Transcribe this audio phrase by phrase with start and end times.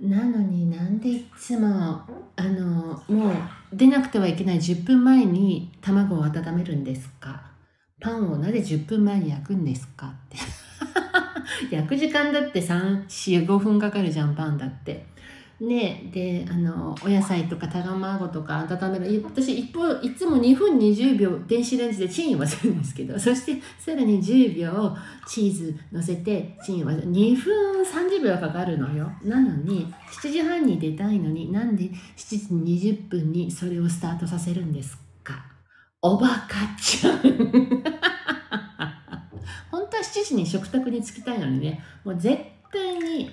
[0.00, 2.02] なのになんでいつも、
[2.36, 3.34] あの、もう
[3.72, 7.52] 出なくてはいけない10分前に卵を温めるんですか？
[8.02, 10.08] パンをなぜ10分前に焼くんですか？
[10.08, 10.36] って。
[11.70, 15.06] 焼く時間だって3、4、5分かかるじゃん、パンだって。
[15.58, 19.22] ねで、あの、お野菜とか卵とか温める。
[19.24, 24.94] 私、一方、いつも2分20秒電子レンジでチンはするんですけど、 そしてさらに10秒
[25.26, 29.10] チーズ乗せてチンは2分30秒かかるのよ。
[29.24, 29.86] なのに、
[30.22, 31.94] 7時半に出たいのになんで7
[32.66, 35.42] 時20分にそれをスタートさせるんですか？
[36.02, 38.15] おバカちゃん。
[40.16, 42.38] 本当は7時に食卓に着きたいのにね、もう絶
[42.72, 43.30] 対に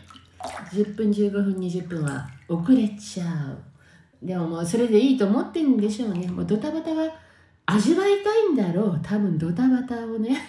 [0.72, 3.26] 10分、15分、20分は遅れちゃ
[4.24, 4.26] う。
[4.26, 6.28] でももうそれでいいと思ってんでしょうね。
[6.28, 7.04] もうドタバタが
[7.66, 9.00] 味わいたいんだろう。
[9.04, 10.38] 多分ドタバタをね。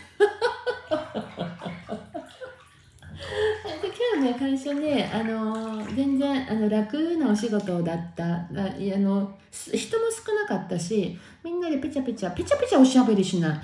[3.82, 13.60] で今日ね会社ねあの全然あの楽なお仕事だったあいやあのす人も少なかったしみんなでペチャペチャペチャペチャおしゃべりしない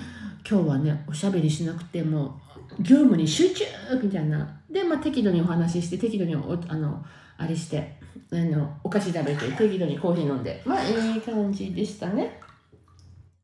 [0.49, 2.39] 今日はねおしゃべりしなくても
[2.79, 3.65] 業務に集中
[4.01, 7.03] みたいなで、まあ、適度にお話しして適度におあの
[7.37, 7.97] あれして
[8.31, 12.39] あのお菓子食べて適度にコーヒー飲んでまあいい感じでしたね。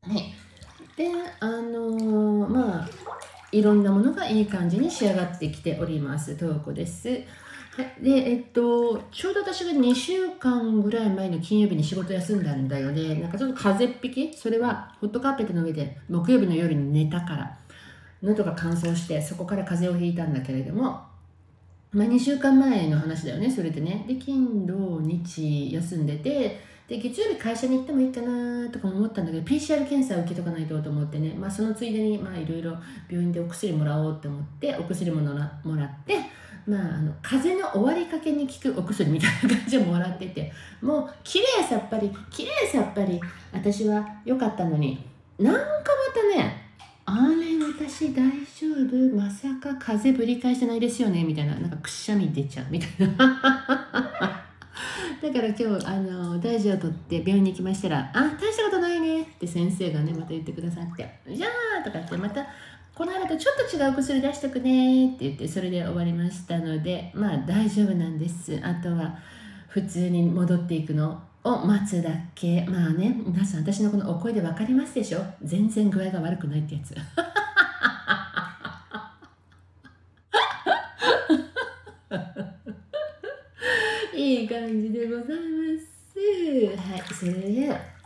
[0.02, 0.34] はい、
[0.96, 2.88] であのまあ
[3.50, 6.36] いろんなものがいい感じに仕上がってきております。
[6.36, 7.08] トウコです。
[7.08, 13.14] はい、で、えっと、ちょうど私が2週間ぐらい前の金曜日に仕事休んだんだよね。
[13.14, 14.36] なんかちょっと風邪っぴき？
[14.36, 17.58] それはホットカーペットの上で木曜日の夜に寝たから。
[18.22, 21.00] 喉が乾燥してそこから風邪をひいたんだけれども、
[21.92, 24.04] まあ、2週間前の話だよねそれでね。
[24.08, 32.74] で金土日休んでてで月曜日会社に行ってもいいかなとか思ったんだけど PCR 検査を受けとかないとと思ってね、まあ、そのついでにいろいろ
[33.10, 36.16] 病院でお薬もらおうって思ってお薬ものらもらって、
[36.66, 43.20] まあ、あの風邪の終わりかけに効くお薬みたいな感じでもらっててもう綺麗さっぱり綺麗さっぱり
[43.52, 45.04] 私は良かったのに
[45.38, 46.68] なんかまたね
[47.04, 47.47] あれ
[47.78, 53.14] 私大丈夫まさか風ぶり返してないですよねみたいななんかくしゃみ出ちゃうみたいな。
[55.20, 61.46] だから今日あの大事を取って病院に行きましたら「あ大したことないね」って先生がねまた言ってくださって「じゃ
[61.80, 62.46] あ」とかってまた
[62.94, 68.60] この間とちょっと違う薬出しとくねって言ってそれで終わりましたのでまあ大丈夫なんです。
[68.62, 69.18] あとは
[69.68, 72.64] 普通に戻っていくのを待つだけ。
[72.68, 75.24] まあね皆さん私のこのお声で分かりますでしょ？
[75.42, 76.94] 全然具合が悪くないってやつ。
[84.28, 85.34] いい感じでございま
[85.80, 86.18] す。
[86.18, 87.98] はいそれで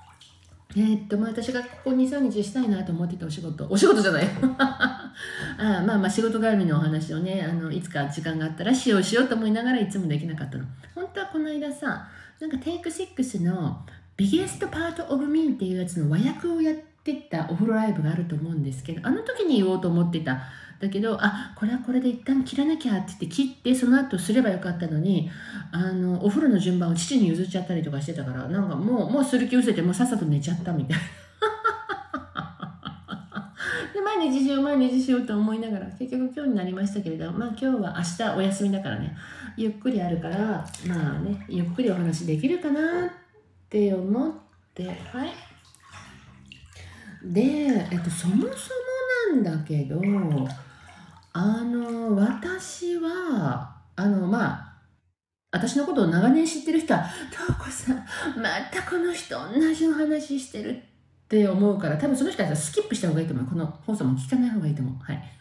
[0.75, 3.66] えーっとまあ私がここ23日したいなと思ってたお仕事。
[3.69, 4.25] お仕事じゃない。
[4.56, 5.12] あ
[5.59, 10.65] あまあまあ仕事絡みのお話をねあのいつか時間があったらしようしようと思いながらいつもできなかったの。
[10.94, 12.09] 本当はこの間さ
[12.41, 13.84] なんかテイク6の
[14.16, 20.43] 「Biggest Part of Me」っていうやつの和訳をやってってたお風呂ライブがあると思うんですけどあの時に言おうと思ってた
[20.81, 25.28] だけどあこれはこれで一旦切らなきゃって言って切ってその後すればよかったのに
[25.72, 31.03] あのお風呂の順番を父に譲っちゃったりとかしてたからなんかもうもうする気失せてもうさっさと寝ちゃったみたいな。
[33.95, 39.16] で毎日しよう毎日しようと思いながら結局今日になりましたけれどまあ今日は明日お休みだからね
[39.57, 43.10] ゆっくりあるからまあねゆっくりお話できるかなっ
[43.69, 44.33] て思っ
[44.75, 45.52] てはい
[47.24, 47.41] で
[47.91, 48.53] えっとそもそも
[49.33, 50.01] なんだけど
[51.33, 54.72] あの私はあのまあ
[55.53, 57.97] 私のことを長年知ってる人は「瞳子さん
[58.41, 60.83] またこの人同じお話してる」
[61.33, 63.47] って思うから多分その人はスキップした方がいいと思う。
[63.47, 64.95] この放送も聞かない方がいいと思う。
[65.03, 65.22] はい。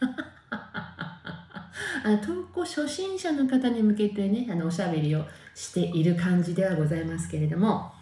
[2.04, 5.24] あ投稿初心者の方に向けてねあのおしゃべりを
[5.54, 7.92] している感じではございますけれども。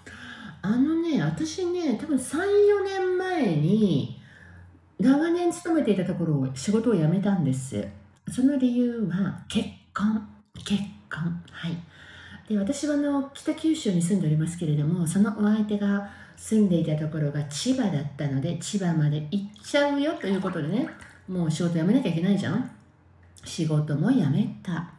[0.62, 4.21] あのね私ね多分34年前に
[4.99, 7.87] 長年勤めていたところを仕事を辞めたんです。
[8.31, 10.29] その理由は結婚。
[10.65, 11.43] 結婚。
[11.51, 11.77] はい。
[12.49, 20.89] で私はあの北九州に住んでおりますけれどもそのお相手が住んでいたところが千葉だったので千葉まで行っちゃうよということでね
[21.29, 22.71] もう仕事辞めなきゃいけないじゃん。
[23.45, 24.91] 仕事も辞めた。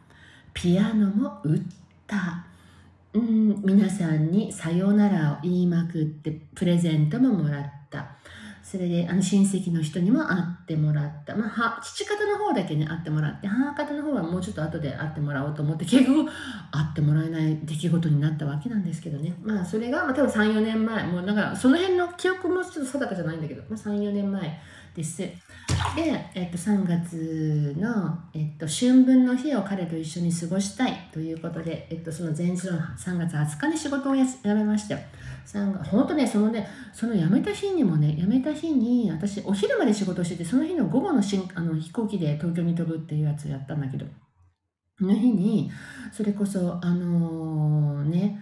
[0.54, 1.60] ピアノも売っ
[2.06, 2.44] た。
[3.14, 8.16] うん皆さんにさようならを言いまくってプレゼントももらった。
[8.62, 16.30] それであの親戚の人にも会ってもらった、まあ、は父方の方だけに会ってもらって母方の方はもうちょっと後で会ってもらおうと思って結局会
[16.82, 19.34] ってもらえない出来事になったわけなんですけどね。
[19.42, 21.06] まあそれが、まあ、多分34年前。
[21.06, 24.58] もうだからその辺の記憶もちょっと定かじゃないんだけど、まあ、34年前
[24.94, 25.18] です。
[25.18, 25.34] で、
[26.34, 34.98] えっと、3月の、えっと、春分の日を彼と一緒に過ごしたいということで、えっと、その前日の3月20日に仕事を辞めました
[35.90, 44.06] 本当ねそのねその辞めた日にもね辞めた日に私お昼まで仕事しててその日の午後のしあの飛行機で東京に飛ぶっていうやつをやったんだけど
[44.98, 45.70] その日に
[46.12, 48.38] それこそあのー、ね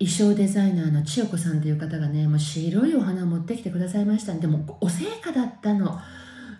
[0.00, 4.32] 衣装デザイナーの千代子さんという方がねもう白いお花を持ってきてくださいました。
[4.32, 6.00] でもお成果だったの。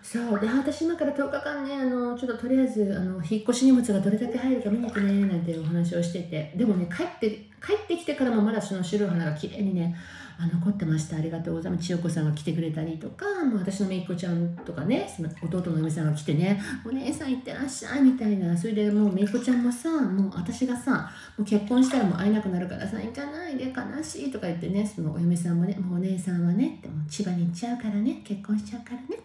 [0.03, 0.39] そう。
[0.39, 6.53] で私今から10日間ねあのちょっととりあえずあの引っ越し荷物がどれだけ入るか見に行くねなんてお話をしてて。
[6.55, 7.29] でもね帰って
[7.65, 9.95] 帰ってきてからもまだその白い花が綺麗にね
[10.39, 29.21] あ残ってましたありがとうございます千代子さんが来てくれたりとかもう私のめいっ子ちゃんとかねその弟の嫁さんが来てねお姉さん行ってらっしゃいみたいなそれでもうめいっ子ちゃんもさもう私がさもう結婚したらもう会えなくなるからさ行かないで悲しいとか言ってねそのお嫁さんもねもうお姉さんはねってもう千葉に行っちゃうからね結婚しちゃうからねとか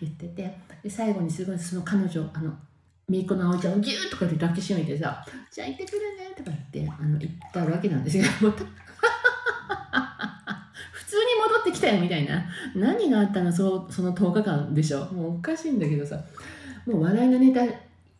[0.00, 2.52] 言っててで最後にすごいその彼女あの
[3.08, 8.24] めいっ子の葵ちゃんをギューとかって抱きしめてさ「じゃあ行ってくるね」とか言ってあの言ったわけなんですよ。
[8.24, 8.87] 普通に戻
[11.68, 12.44] ってきたよみたいな。
[12.74, 15.06] 何があったのそその10日間でしょ。
[15.06, 16.18] もうおかしいんだけどさ。
[16.86, 17.66] もう笑いのネタ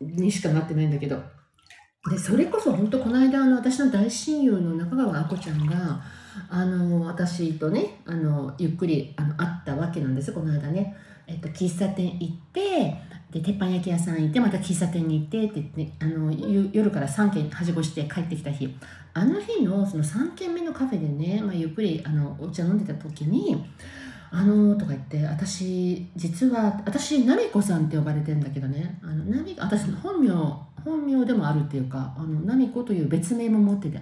[0.01, 1.21] にしかなってないんだけど。
[2.11, 6.01] でそれこそ本当この間あの私の大親友の中川あこちゃんが
[6.49, 10.97] あの私とねあのゆっくりあの会ったわけなんですこの間ね。
[11.29, 12.95] えっと、喫茶店行って
[13.31, 16.33] で鉄板焼き屋さん行ってまた喫茶店に行ってって言って、あの
[16.73, 18.75] 夜から3軒はしごして帰ってきた日。
[19.13, 23.63] あの日のその3軒目のカフェでね、まあ、ゆっくりあのお茶飲んでた時に
[24.31, 28.99] 「あのー」とか言って私実は私ナミコさんって呼ばれてんだけどね。
[29.03, 30.31] あのナミ私の本名
[30.83, 34.01] 本名でもあるっていうかあのナミコという別名も持ってて。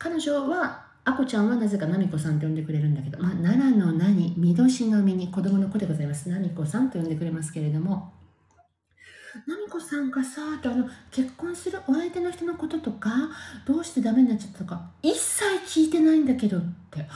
[0.00, 6.28] 彼女はあこちゃんはなぜかなみこさんと呼んでくれるんだけど、まあ、奈良の何、みどしの実に子供の子でございます。
[6.28, 8.12] なみこさんと呼んでくれますけれども、
[9.46, 13.10] なみこさんがさ、あの結婚するお相手の人のこととか、
[13.64, 16.60] どうしてダメになっちゃったとか、一切聞いてないんだけどっ
[16.90, 17.06] て、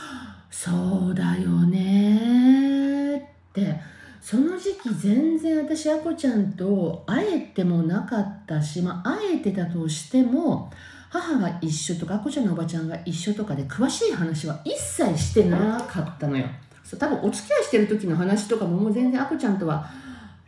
[0.51, 3.21] そうだよねっ
[3.53, 3.81] て、
[4.21, 10.71] その時期全然私、あこちゃんと会えてもなかったし、まあ、会えてたとしても、
[11.15, 16.45] 母が一緒とか、あこちゃんのおばちゃんが一緒とかで詳しい話は一切してなかったのよ。
[16.83, 19.89] そう多分お付き合いしてる時の話とかももう全然あこちゃんとは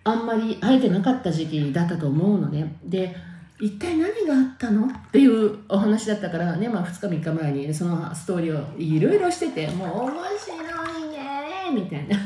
[0.03, 2.77] あんまり会えてなかった時期だったと思うのね。
[2.85, 3.15] で、
[3.61, 10.53] 一体何があったのっていうお話だったからね、まあ2日3日前にそのストーリーをいろいろしてて、もう面白
[11.07, 12.17] いねみたいな。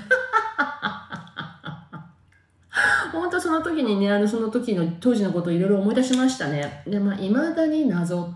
[3.11, 6.83] 本当その時にね、あのその時の当時のことをいろいろ思い出しましたね。
[6.87, 8.33] で、まあ、未だに謎、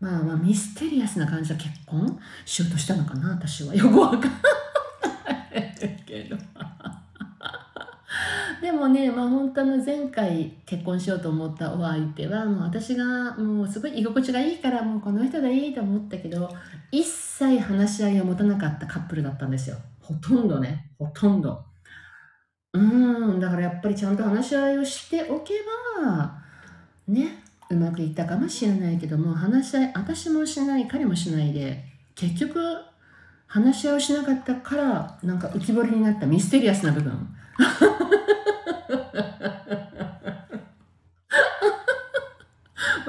[0.00, 2.18] まあまあミステリアスな感じで結婚？
[2.44, 3.74] しようとしたのかな、私は。
[3.74, 4.32] よくわかんない
[6.06, 6.36] けど。
[8.60, 16.48] でもね、まあ本当の前回結婚しようと思ったお相手は、もう私がもうすごい居心地がいいから、もうこの人でいいと思ったけど、
[16.90, 19.76] 一切話し合いを持たなかったカップルだったんですよ。
[20.00, 21.71] ほとんどね、ほとんど。
[22.74, 25.54] うん、だからやっぱりちゃんと話し合いをしておけ
[26.00, 26.42] ば、
[27.06, 32.60] ね、うまくいったかもしれないけども、話し合い、私もしない、彼もしないで、結局、
[33.46, 37.28] 話し合いをしなかったから、なんか浮き彫りになったミステリアスな部分。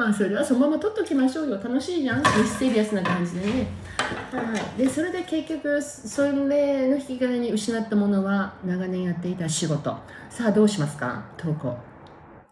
[0.04, 1.56] まあそれはそのまま取っときましょうよ。
[1.56, 2.20] 楽しいじゃん。
[2.20, 3.68] ミステリアスな感じでね。
[4.32, 4.42] は
[4.78, 9.96] いでそれで結局それの引き金に失ったものは長年やっていた仕事。
[10.30, 11.24] さあどうしますか？
[11.38, 11.78] 投稿。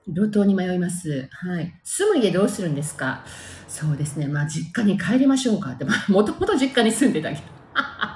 [0.07, 1.27] 路頭に迷います。
[1.31, 1.73] はい。
[1.83, 3.23] 住む家どうするんですか？
[3.67, 4.27] そうですね。
[4.27, 5.71] まあ、実家に帰りましょうか。
[5.71, 7.41] って、まあ、もともと実家に住んでたけど。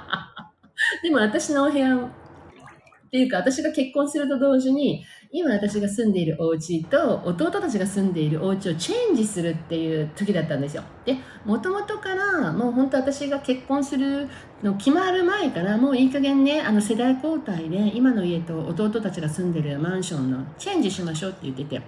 [1.02, 1.96] でも、私のお部屋
[3.16, 10.82] ていうか、私が結婚すると同時に、今私が住んでいるお家と弟たちが住んでいるお家をチェンジするっていう時だったんですよ。
[11.06, 14.28] で、もともとからもう本当私が結婚する
[14.62, 21.80] の決まる前からもういい加減ね、あの世代交代で今の家と弟たちが住んでるマンションのチェンジしましょうって言ってて。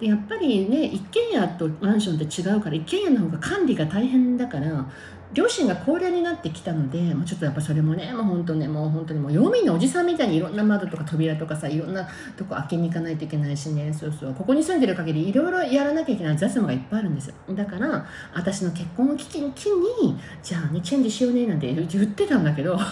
[0.00, 4.90] でやっぱりね一軒家とマンションって違うから一軒家の方が管理が大変だから
[5.32, 17.34] 両親が高齢になってきたので、もうちょっとやっぱそれもね、もう本当ね、もう本当にもう、読みのおじさんみたいにいろんな窓とか扉とかさ、いろんなとこ開けに行かないといけないしね、そうそう、ここに住んでる限りいろいろやらなきゃいけない雑務がいっぱいあるんですよ。
[17.50, 22.76] だから、私の結婚を機に機に、じゃあね、チェンジしようね、なんて言ってたんだけど、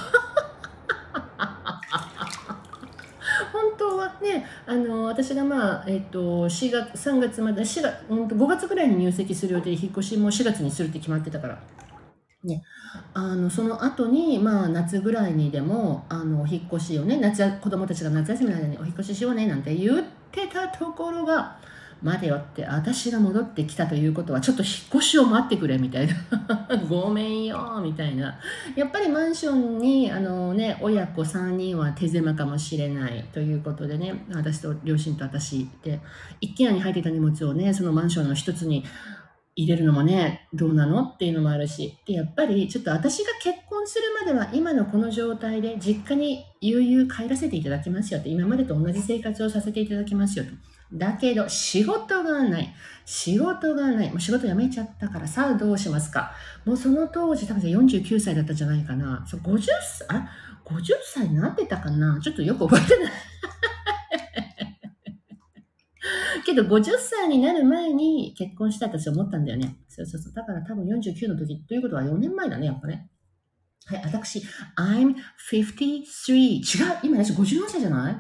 [3.53, 11.59] 本当はね、あの私がまあ、えっ、と、4月、3月まで、4月、5月ぐらいに入籍する予定で、引っ越しも4月にするって決まってたから。
[12.45, 12.63] ね、
[13.15, 21.59] あのその後にまあ夏ぐらいにでもあのお引っ越しをね夏子供たちが夏休みの間にお引っ越ししようねなんて言ってたところが
[22.03, 26.15] 待てよって私が戻ってきたということはちょっと引っ越しを待ってくれみたいな。
[26.89, 28.39] ごめんよみたいな。
[28.77, 36.01] やっぱりマンションにあのね親子3人は手狭かもしれないということでね私と両親と私で
[36.41, 38.85] 一軒家に入っていた荷物をねそのマンションの一つに
[39.59, 41.99] 入れるのもね、どうなのっていうのもあるし。
[42.07, 48.29] で、やっぱりちょっと私が結婚するまでは今のこの状態で実家に悠々帰らせていただきますよと。
[48.29, 50.53] 今までと同じ生活をさせていただきますよと。
[50.93, 52.73] だけど、仕事がない。
[53.05, 54.11] 仕事がない。
[54.11, 56.33] もう仕事辞めちゃったから、さあどうしますか。
[56.65, 59.27] もうその当時、多分49歳だったじゃないかな。
[59.27, 60.31] そう、50歳、あ、
[60.67, 63.13] 50歳になってたかなちょっとよく覚えてない。
[66.63, 69.77] ど50歳になる前に結婚したい私思ったんだよね。
[69.89, 70.33] そうそうそう。
[70.33, 73.11] だから多分49の時ということは4年前だね、やっぱね。
[73.87, 74.43] はい、私、
[74.77, 75.15] I'm
[75.51, 75.97] 53.
[75.97, 78.15] 違う、今私54歳じゃない？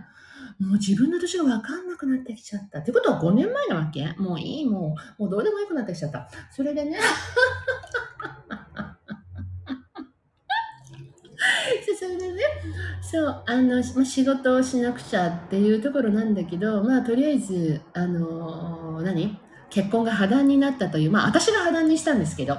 [0.62, 2.80] もう自分の年がわかんなくなってきちゃった。
[2.80, 4.14] ってことは5年前なわけ？
[4.18, 6.28] もういい、もう、もうどうでもよくなってきちゃった。
[6.50, 6.98] それでね。
[11.84, 12.42] それで、
[13.00, 19.38] そう、あの、ま仕事をしなくちゃっていうところなんだけど、まあ、とりあえず、あの、何？
[19.70, 22.56] 結婚が破談になったという、まあ、私が破談にしたんですけど、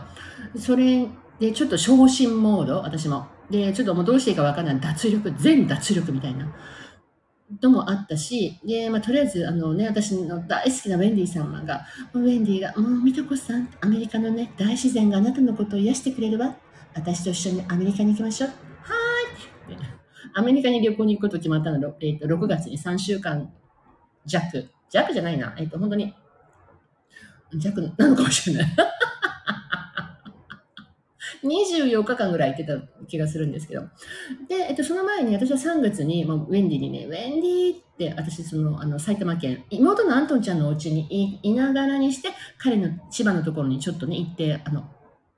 [0.57, 1.07] それ
[1.39, 3.27] でちょっと昇進モード、私も。
[3.49, 4.79] で、ちょっともうどうしていいかわかんない。
[4.79, 6.53] 脱力、全脱力みたいな。
[7.63, 16.55] のもあったし、で、まあ、とりあえず、あのね、私の大好きなウェンディ様が、ウェンディが、もう、みとこさん、アメリカのね、大自然があなたのことを癒してくれるわ。
[16.93, 18.68] 私と一緒にアメリカに行きましょう。
[20.33, 23.51] アメリカに旅行に行くこと決まったのは、えー、と6月に3週間
[24.25, 24.69] 弱。
[24.89, 25.55] 弱じゃないな。
[25.57, 26.13] えっ、ー、と、本当に
[27.57, 28.67] 弱なのかもしれない。
[31.43, 33.83] 24日間ぐらい行ってた気がするんですけど。
[34.47, 44.89] で、えっと、その前に私は3月に、まあ、ウェンディにね、ウェンディって、私、その、あの、埼玉県、妹のアントンちゃんのお家にいながらにして、彼の千葉のところにちょっとね、行って、あの、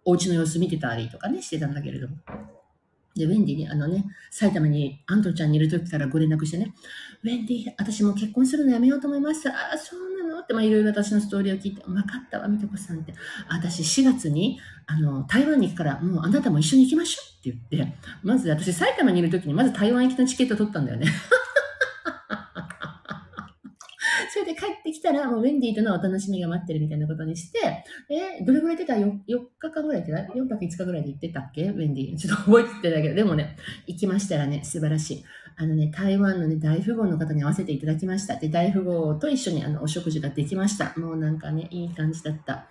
[0.04, 2.16] お家の様子見てたりとかね、してたんだけれども。
[3.16, 6.74] で、ウェンディに、あのね、埼玉にアントちゃんにいる時からご連絡してね、
[7.24, 9.52] ウェンディ、私も結婚するのやめようと思いました。
[9.52, 10.40] ああ、そうなの？
[10.40, 13.14] って、まあ、いろいろ私のストーリーを聞いて、分かったわ、みとこさんって。
[13.50, 21.08] 私、4月に、あの、台湾に行くから、もうあなたも一緒に行きましょうって言って、まず私、埼玉にいる時に、まず台湾行きのチケット取ったんだよね。
[24.34, 27.60] それで帰ってきたら、もうウェンディとのお楽しみが待ってるみたいなことにして、
[28.10, 31.64] えどれぐらい行ってた？4, ?4 日間ぐらい行ってた ?4 泊5日ぐらいで行ってたっけ？
[31.70, 32.18] ウェンディ。
[32.18, 33.58] ちょっと覚えてないけど、でもね、
[33.88, 35.24] 行きましたらね、素晴らしい。
[35.58, 38.38] あのね、台湾のね、大富豪の方に会わせていただきました。
[38.38, 40.94] で、大富豪と一緒にあのお食事ができました。
[40.98, 42.68] もうなんかね、いい感じだった。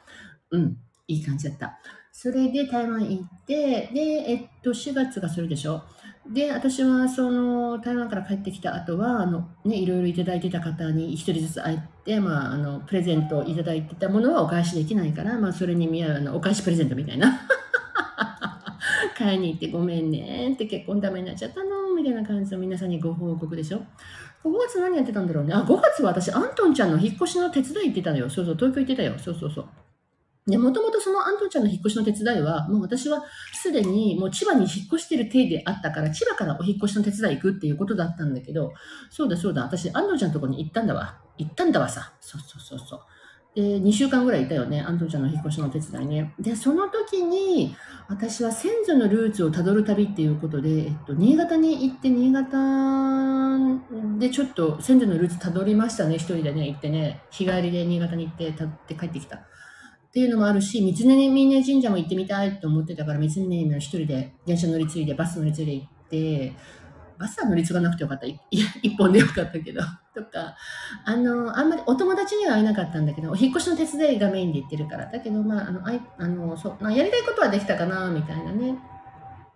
[0.51, 1.79] うん、いい感じだった。
[2.13, 5.83] それで台湾行って、で、えっと、4月がそれでしょ？
[6.31, 17.41] で、私はその台湾から帰ってきた後は、あの、ね、いろいろいただいてた方に一人ずつ会って、まあ、あの、プレゼントをいただいてたものはお返しできないから、まあ、それに見合うあのお返しプレゼントみたいな。
[19.19, 23.83] 買いに行ってごめんねって結婚ダメになっちゃったのみたいな感じの皆さんにご報告でしょ。
[24.45, 25.53] 5月何やってたんだろうね。
[25.53, 28.31] あ、5月は私、アントンちゃんの引っ越しの手伝い行ってたのよ。
[28.31, 29.19] そうそう、東京行ってたよ。
[29.19, 29.65] そうそうそう。
[30.51, 38.73] で、もともとそのアントンちゃんの引っ越しの手伝いは、もう私はすでにもう千葉に引っ越してる体であったから、千葉からお引っ越しの手伝い行くっていうことだったんだけど、
[39.11, 41.21] そうだそうだ、私、アントンちゃんのところに行ったんだわ。
[41.39, 42.13] 行ったんだわさ。
[42.21, 43.01] そうそうそうそう。
[43.55, 44.81] で、2週間ぐらいいたよね。
[44.81, 46.35] アントンちゃんの引っ越しの手伝いね。
[46.39, 47.75] で、その時に、
[48.09, 52.57] 私は先祖のルーツをたどる旅っていうことで、えっと、新潟に行って、新潟
[54.19, 56.15] でちょっと先祖のルーツたどりましたね。
[56.15, 59.41] 一人でね、行ってね、日帰りで新潟に行って、たって帰ってきた。
[60.11, 66.53] っていうのもあるし、三峯峰神社も行ってみたいと思ってたから、三峯峰一人で電車乗り継いで、バス乗り継いで行って、
[67.17, 68.27] バスは乗り継がなくてよかった。
[68.27, 69.81] 一本でよかったけど。
[70.13, 70.57] とか、
[71.05, 75.07] あの、あんまりお友達には会えなかったんだけど、お引っ越しの手伝いがメインで行ってるから。
[75.07, 78.75] だけど、まあ、あの、あいあのそうまあ、やりたいことはできたかな、みたいなね。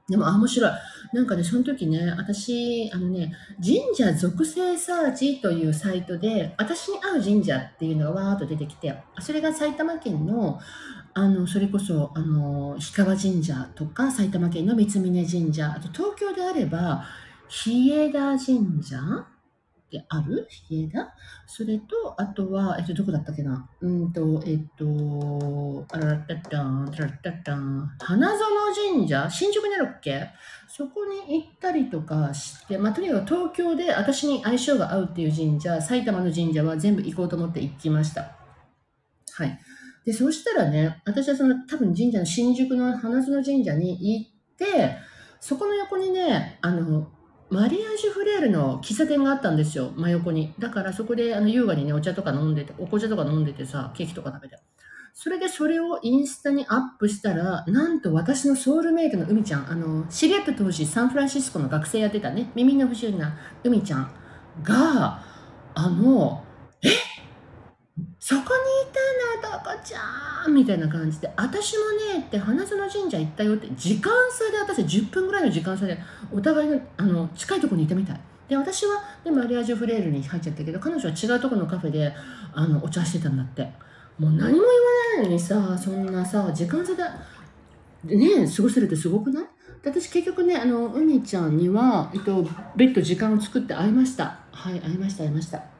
[0.08, 0.70] でも、あ、面白い。
[1.14, 3.32] なんかね、その時ね、私、あのね、
[3.64, 10.58] 神社属性サーチというサイトで、私に合う神社っていうのがわーっと出てきて、それが埼玉県の、
[11.14, 17.04] あの、それこそ、あの、氷川神社とか、埼玉県の三峯神社、あと東京であれば、
[17.48, 18.98] 日枝神社
[19.98, 20.48] ってある
[21.46, 23.68] それと、あとは、えっと、どこだったっけな？
[23.80, 28.40] うんと、えっと、あらたたん、たらたたん、花園
[28.94, 29.28] 神社？
[29.30, 30.28] 新宿にあるっけ？
[30.68, 38.32] そこに行ったりとかして、まあ、とにかく東京で私に相性が合うっていう神社、埼玉の神社は全部行こうと思って行きました。
[39.32, 39.60] はい。
[40.04, 44.96] で、そしたらね、私はその多分神社の新宿の花園神社に行って、
[45.40, 47.08] そこの横にね、あの、
[47.54, 50.52] マリアージュフレールの喫茶店があったんですよ、真横に。
[50.58, 54.58] だからそこであの優雅にね、お茶とか飲んでて、お紅茶とか飲んでてさ、ケーキとか食べて。
[55.12, 64.10] それでそれをインスタにアップしたら、なんと私のソウルメイトの海ちゃん、あの、知り合った当時サンフランシスコの学生やってたね、耳の不自由な海ちゃん
[64.64, 65.22] が、
[65.76, 66.43] あの、
[68.26, 68.46] そこにい
[69.42, 75.98] たの、どこちゃんみたいな感じで、私もね、って花園神社行ったよって、時間差で私10分ぐらいの時間差で、
[76.32, 78.20] お互いの、あの、近いところにいたみたい。
[78.48, 82.14] で、私は、で、マリアージュフレールに入っちゃったけど、彼女は違うところのカフェで、
[82.54, 83.70] あの、お茶してたんだって。
[84.18, 84.62] もう何も言わ
[85.18, 87.02] ないのにさ、そんなさ、時間差で、
[88.16, 89.44] ね、過ごせるってすごくない？
[89.84, 94.38] 私結局ね、あの、海ちゃんには、えっと、別途時間を作って会いました。
[94.50, 95.73] はい、会いました、会いました。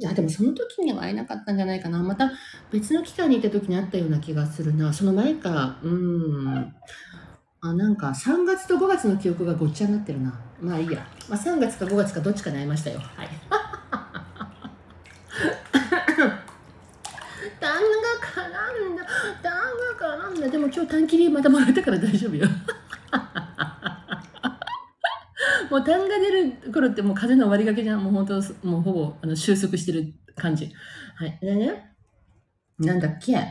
[0.00, 2.02] いや、でもその時には会えなかったんじゃないかな。
[2.02, 2.32] また
[2.72, 4.90] 別の機会にいた時に会ったような気がするな。
[4.94, 6.74] その前か、うん。
[7.60, 10.40] あ、なんか3月と5月の記憶がごっちゃになってるな。
[10.58, 11.06] まあいいや。
[11.28, 12.98] まあ3月か5月かどっちかに会いましたよ。
[12.98, 13.28] はい。
[17.60, 17.82] 旦那が
[18.24, 19.04] 絡んだ。
[19.42, 19.52] 旦
[20.00, 20.48] 那絡んだ。
[20.48, 22.48] でも今日短期にまたもらったから大丈夫よ。
[25.70, 28.02] もう痰が出る頃ってもう風邪の終わりがけじゃん。
[28.02, 30.70] もう本当、もうほぼあの収束してる感じ。
[31.16, 31.38] はい。
[31.40, 31.94] でね、
[32.78, 33.46] なんだっけ、え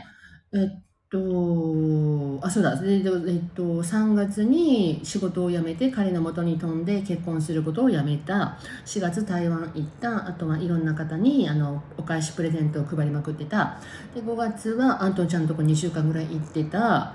[0.64, 2.76] っと、あ、そうだ。
[2.76, 8.58] で、えっと、3月に仕事を辞めて彼の元に飛んで結婚することをやめた。
[8.84, 10.28] 4月台湾行った。
[10.28, 13.80] あとはいろんな方にあのお返しプレゼントを配りまくってた。
[14.14, 17.14] で、5月はアントンちゃんのとこ2週間ぐらい行ってた。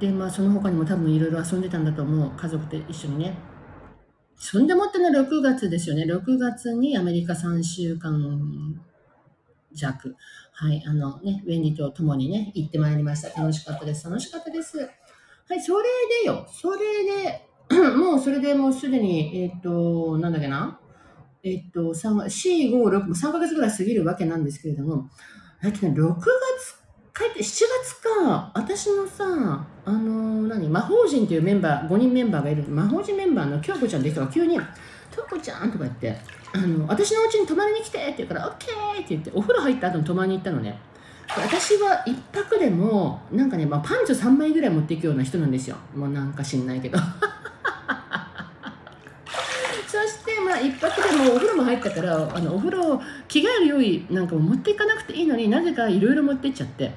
[0.00, 2.30] で、まあその他にも多分いろいろ遊んでたんだと思う。
[2.36, 3.49] 家族と一緒にね。
[4.42, 6.04] そんでもっての6月ですよね。
[6.04, 8.82] 6月にアメリカ3週間
[9.70, 10.16] 弱。
[10.52, 13.38] はい、あのね、ウェンディと共にね、行ってまいりました。
[13.38, 14.08] 楽しかったです。
[14.08, 14.78] 楽しかったです。
[14.78, 15.84] はい、それ
[16.22, 16.46] でよ。
[16.50, 17.46] それで、
[17.94, 20.80] もうそれでもうすでに、えっ、ー、と、なんだっけな。
[21.42, 25.10] えっ、ー、と、4、5、6、3ヶ月ぐらい過ぎるわけなんですけれども、
[25.62, 26.79] えっとね、6月
[27.20, 34.58] 帰って7月か私のさあの、何魔法陣っていうメンバー5人メンバーがいる魔法陣メンバーの京子ちゃんって人が急に
[35.14, 36.16] 「京子ちゃん」とか言って
[36.54, 40.80] あの「私のお家に泊まりに来て」って言うから「オッケー」って言ってお風呂入った後に泊まりに行ったのね。
[41.36, 45.76] 私は1泊でもなんかね、まあ、パンツ3枚ぐらい持っていくような人なんですよ。
[45.94, 46.98] もうなんか知んないけど。
[49.86, 56.92] そしてまあ一泊でもお風呂も入ったからあのお風呂着替える用意なんかも持っていかなくていいのになぜかいろいろ持ってっちゃって。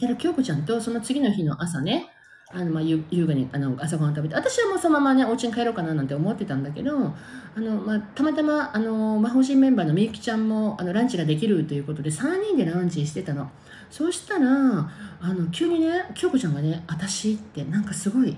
[0.00, 2.10] だから京子ちゃんとその次の日の朝ね
[2.52, 13.50] あのまあ優雅にあの朝ごはん食べて私はもうそのままねお家に帰ろうかななんて思ってたんだけどあの、まあ、たまたまあの魔法陣メンバーのみゆきちゃんもあのランチができるということで3人でランチしてたの。
[13.90, 14.88] そうしたらあ
[15.22, 18.36] の急にね京子ちゃんがね私ってなんかすごい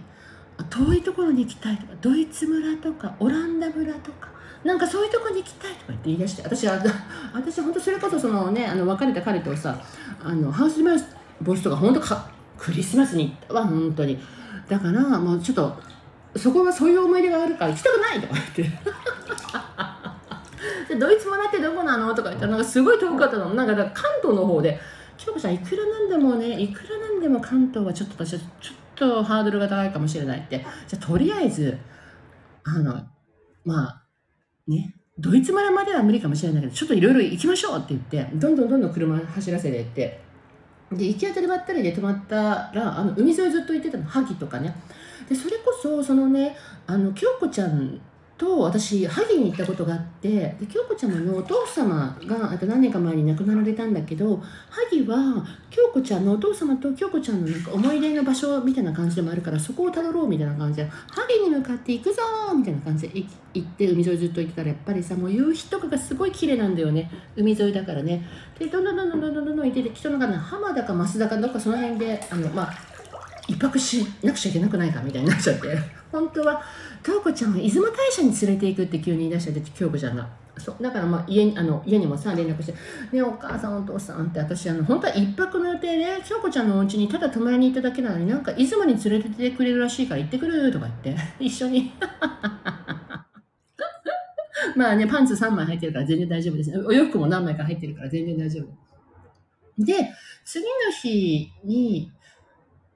[0.71, 4.31] 遠いところに行きたいとかドイツ村とかオランダ村とか
[4.65, 6.83] なんかそういうとこに行きたいとか言って言い出して私は
[7.35, 9.79] 私本当それこそそのねあの別れた彼とさ
[10.23, 11.07] あのハウスマウス
[11.43, 14.19] ボスとか本当かクリスマスに行ったわ本当に。
[14.69, 15.77] だからもうちょっと
[16.37, 18.63] そこはそういう思い出があるから行きたくないとか言って。
[20.95, 23.55] でドイツ村ってどこなのとか言ったらなんかすごい遠かったの。
[23.55, 24.81] なんか関東の方で
[25.19, 30.65] 京子ちゃんいくらなんでもねいくらなんでも関東はちょっと私はちょっとハードルが高いかもしれないって。
[30.87, 31.79] じゃあとりあえず
[32.65, 33.03] あの
[33.65, 34.03] まあ
[34.67, 40.22] ねドイツ村までは無理かもしれないけどちょっといろいろ行きましょうって言ってどんどんどんどん車走らせていって
[40.97, 44.05] で行き当たりばったりで泊まったらあの海沿いずっと行ってたの。
[44.05, 44.75] 萩とかね。
[45.29, 48.01] でそれこそそのねあの京子ちゃん
[48.43, 62.23] と私萩に行ったことがあってで京子ちゃまのお父様があと何年か前に亡くなられたんだけど萩は京子ちゃんのお父様と京子ちゃんのなんか思い出の場所みたいな感じでもあるからそこをたどろうみたいな感じで萩に向かって行くぞ
[62.57, 63.25] みたいな感じで
[63.55, 67.09] 行って海沿いずっと行ってたらやっぱりさもう夕日とかがすごい綺麗なんだよね。
[67.37, 68.27] 海沿いだからね。
[68.59, 72.75] でどんどんどんどんどんどんどんどん行ってて人のがね浜田か増田かどっかその辺であのまあ
[73.47, 76.03] 一泊しなくちゃいけなくないかみたいになっちゃって。
[76.13, 76.63] 本当は
[77.03, 80.29] 京子ちゃんは出雲大社に連れて行くって急に言い出しちゃって京子ちゃんが。
[80.59, 82.75] そうだからまあ家にあの家にもさ連絡して
[83.11, 91.23] 「ねお母さんお父さん」って私あの本当は一泊の予定で京子ちゃんのお家にただ泊まりに行っただけなのになんか出雲に連れてってくれるらしいから行ってくるとか言って。
[91.41, 91.93] 一緒に。
[94.77, 96.77] まあねパンツ3枚入ってるから全然大丈夫ですね。
[96.79, 98.67] お洋服も何枚か入ってるから全然大丈夫。
[99.83, 99.95] で
[100.45, 102.13] 次の日に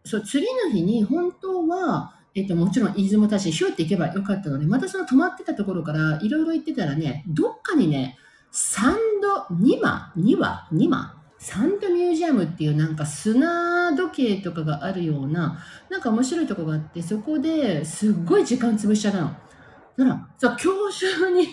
[0.07, 8.19] そう、次の日に本当は、えっと、もちろん出雲大社にヒューって行けばよかったので、またその泊まってたところからいろいろ行ってたらね、どっかにね、
[8.51, 19.29] サンド、2マ、2話、2マ、サンドミュージアムっていうなんか砂時計とかがあるような、なんか面白いとこがあって、そこですっごい時間潰しちゃったの。
[19.97, 21.49] だから、さ、今日中に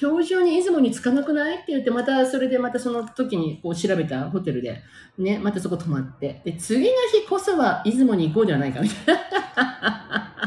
[0.00, 1.56] 今日中に出雲に着かなくない？
[1.56, 4.82] って言って、またそれでまたその時にこう調べたホテルで、
[5.18, 10.30] ね、またそこ泊まって、で、次の日こそは出雲に行こうではないかみたいな。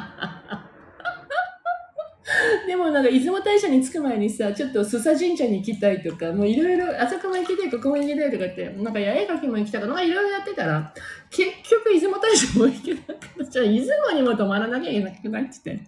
[2.67, 10.93] でもなんか出雲大社に着く前にさ、ちょっと須佐神社に行きたいとか、もういろいろ、あそこも行きたい、ここも行きたいとかって、なんか八重垣も行きたいとか、いろいろやってたら、
[11.30, 13.65] 結局出雲大社も行けなくなっちゃう。
[13.65, 15.80] 出雲にも泊まらなきゃいけなくなっちゃって。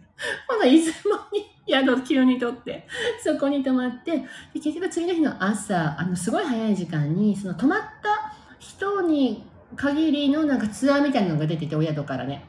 [0.48, 2.88] まだ出雲に宿急に取って、
[3.24, 4.18] そこに泊まって、
[4.54, 9.44] で結局次の日の朝、あの、すごい早い時間に、その泊まった人に
[9.76, 12.46] 限りのなんかツアーみたいなのが出てて、お宿からね。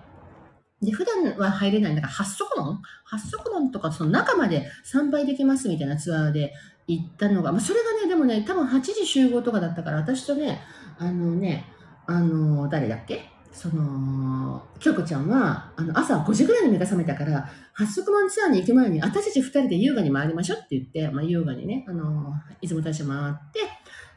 [0.82, 2.80] で、普段は入れない、なんか八足門？
[3.04, 6.54] 八足門とか、その中まで参拝できますみたいなツアーで
[6.86, 10.60] 行ったのが、まあ、それがね、でもね、多分8時集合とかだったから、私とね、
[10.98, 11.66] あのね、
[12.06, 13.28] あの、誰だっけ？
[13.52, 23.60] その、京子ちゃんは、あの、朝5時ぐらいに目が覚めたから、八足門ツアーに行く前に、私たち2人で優雅に回りましょうって言って、まあ、優雅にね、あの、出雲大社回って、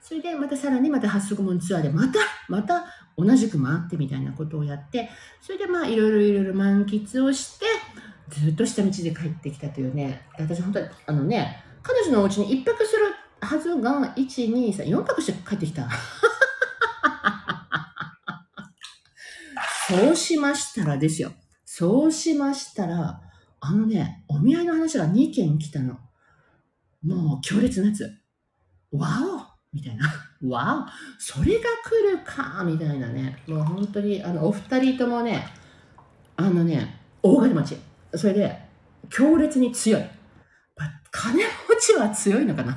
[0.01, 2.85] それでまたさらにまた八足門ツアーで、また、また
[3.17, 5.09] 同じく回ってみたいなことをやって、
[5.41, 7.65] それでまあ、いろいろいろいろ満喫をして、
[8.29, 15.89] ずっと下道で帰ってきたというね、私本当に、あのね、彼女のお家に一泊するはずが、1、2、3、4泊して帰ってきた。
[19.99, 21.31] そうしましたらですよ。
[21.65, 23.21] そうしましたら、
[23.59, 25.97] あのね、お見合いの話が2件来たの。
[27.03, 28.03] もう強烈なやつ。
[28.91, 30.11] わおみたいな。
[30.47, 33.37] わおそれが来るかみたいなね。
[33.47, 35.47] もう本当に、あの、お二人ともね、
[36.35, 37.77] あのね、大金持ち。
[38.15, 38.69] それで、
[39.09, 40.03] 強烈に強い。
[41.13, 42.75] 金持ちは強いのかな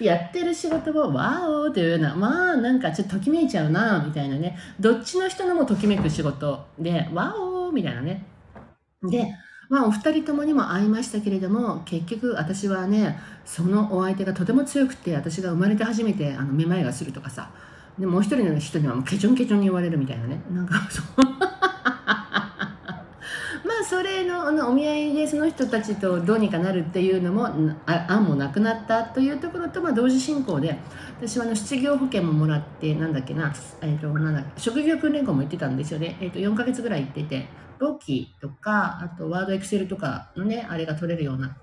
[0.00, 4.58] やってる仕事をワオというような、まあなんかちょっとときめいちゃうな、みたいなね。
[4.80, 8.24] どっちの人のもときめく仕事で、ワオみたいなね。
[9.02, 9.32] で、
[9.68, 17.50] まあお二人ともにも会いましたけれども、結局私はね、そのお相手がとても強くて、私が生まれて初めてあのめまいがするとかさ、
[17.98, 20.40] でもう一人の人にはもうケチョンケチョンに言われるみたいなね。
[20.50, 21.06] なんかそう
[23.88, 27.48] それのあのお見合いでその人たちとどうにかなるっていうのも
[27.86, 30.76] 案もなくなったというところと、まあ、同時進行で
[31.20, 37.46] 私はあの失業保険ももらってなんだっけな,、えーと、なんだ職業訓練校も行ってたんですよね、えーと、4ヶ月ぐらい行ってて
[37.78, 41.56] ロキとかあとワードエクセルとかのねあれが取れるような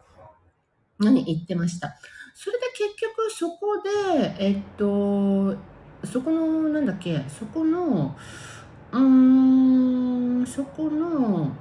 [1.02, 1.94] のに行ってました。
[2.36, 5.58] それで結局そこでえっ、ー、と
[6.06, 8.16] そこのなんだっけそこの
[8.92, 9.00] うー
[10.42, 11.52] んそこの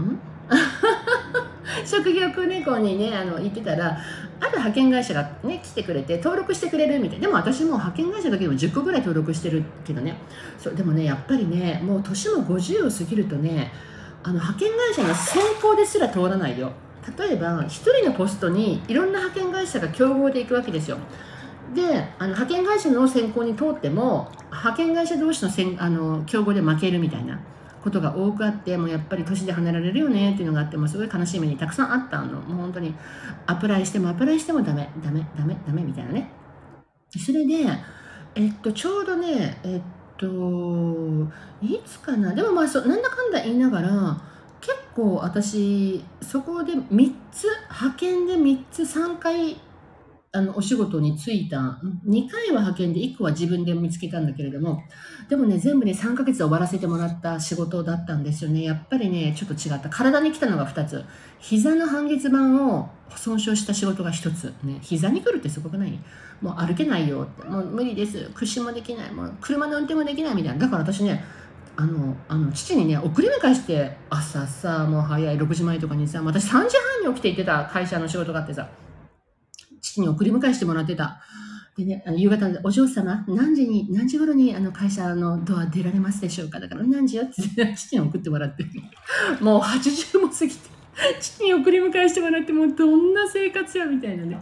[0.00, 0.18] ん？
[1.84, 3.98] 職業訓練校にねあの行ってたら
[4.40, 10.16] ある派遣会社がね来てくれて登録してくれるみたいでも私も派遣会社だけでも10個ぐらい登録してるけどね。
[10.58, 13.72] そうでもねやっぱりねもう年も50を過ぎるとね
[14.22, 16.72] あの派遣会社の選考ですら通らないよ。
[17.16, 20.98] 例えば1人のポストにいろんな派遣会社が競合で行くわけですよ。
[21.74, 21.82] で
[22.18, 27.40] あの派遣会社の選考に通っても派遣会社同士のせんあの競合で負けるみたいな。
[27.88, 32.40] ことが多くあってもうやっぱり年で離れられるよねっていうのがあってもすごい悲しい目にたくさんあったの。
[32.40, 32.94] もう本当に
[33.46, 36.30] アプライしてもアプライしてもダメダメダメダメみたいなね。
[37.16, 37.66] それで
[38.34, 39.80] えっとちょうどねえっ
[40.18, 40.26] と
[41.62, 42.34] いつかな。
[42.34, 44.20] でもまあそなんだかんだ言いながら
[44.60, 49.56] 結構私そこで3つ派遣で3つ3回
[50.38, 54.84] あのお仕事に就いた2回は派遣で1個は自分で見つけたんだけれども
[55.28, 58.62] でもね全部ね3ヶ月終わらせてもらった仕事だったんですよね。
[58.62, 59.88] やっぱりねちょっと違った。
[59.88, 61.04] 体に来たのが2つ。
[61.40, 64.54] 膝の半月板を損傷した仕事が1つ。
[64.62, 65.98] ね膝に来るってすごくない？
[66.40, 67.28] もう歩けないよ。
[67.40, 68.30] ってもう無理です。
[68.32, 69.12] 屈伸もできない。
[69.12, 70.58] もう車の運転もできないみたいな。
[70.60, 71.24] だから私ね
[71.76, 78.68] あのあの父にね送り迎えして朝さもう早い6時前とかにさ私3時半に起きて行ってた会社の仕事があってさ
[79.80, 81.20] 父に送り迎えしてもらってた。
[81.76, 86.58] でね、あの夕方、お嬢様、何時に、何時頃にあの会社のドア出られますでしょうか？
[86.58, 88.64] だから何時よって父に送ってもらって、
[89.40, 90.60] もう80も過ぎて、
[91.20, 94.38] 父に送り迎えしてもらって、もうどんな生活やみたいなね。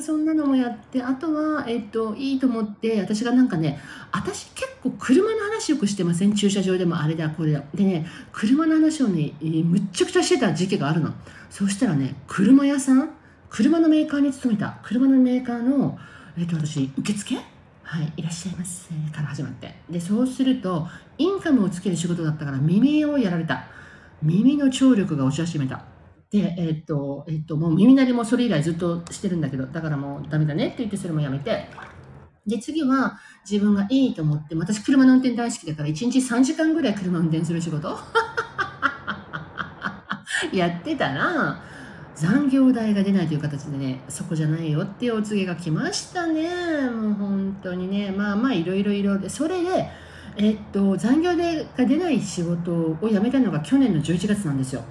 [0.00, 3.78] そんなのもやって、あとは、えっと、いいと思って、私がなんかね、
[4.10, 6.34] 私結構車の話よくしてません？
[6.34, 7.62] 駐車場でもあれだ、これだ。
[7.72, 11.12] でね、車の話をね、むっちゃくちゃしてた時期があるの。
[11.50, 13.10] そしたらね、車屋さん
[13.54, 15.96] 車のメーカーに勤めた車のメーカーの、
[16.36, 17.36] えっと、私受付？
[17.84, 19.76] はいいらっしゃいますから始まって。
[19.88, 20.88] でそうすると
[21.18, 23.66] インカムをつける仕事だったから耳をやられた。
[24.22, 25.84] 耳の聴力が落ち始めた。
[26.32, 31.68] でえっとえっともう耳鳴りもそれ以来ずっとしてるんだけどだからもうダメだねって言ってそれもやめて。
[32.48, 37.96] で次は自分がいいと思って私車の運転大好きだから1日3時間ぐらい車運転する仕事？
[40.52, 41.62] やってたら
[42.14, 46.88] 残業代が出ないという形でねそこじゃないよっていうお告げが来ましたね。
[46.90, 48.12] もう本当にね。
[48.12, 49.88] まあまあいろいろいろでそれで
[50.36, 54.84] えっと残業代が出ない仕事を辞めたのが去年の11月なんですよ。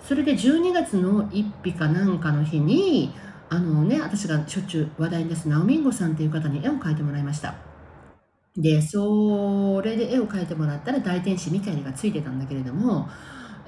[0.00, 3.14] それで12月の1日かなんかの日に
[3.50, 7.62] あのね私がしょっちゅう話題に出すナオミンゴさんという方に絵を描いてもらいました。
[8.56, 13.08] でそれで絵を描いてもらったら大天使ミカエルがついてたんだけれども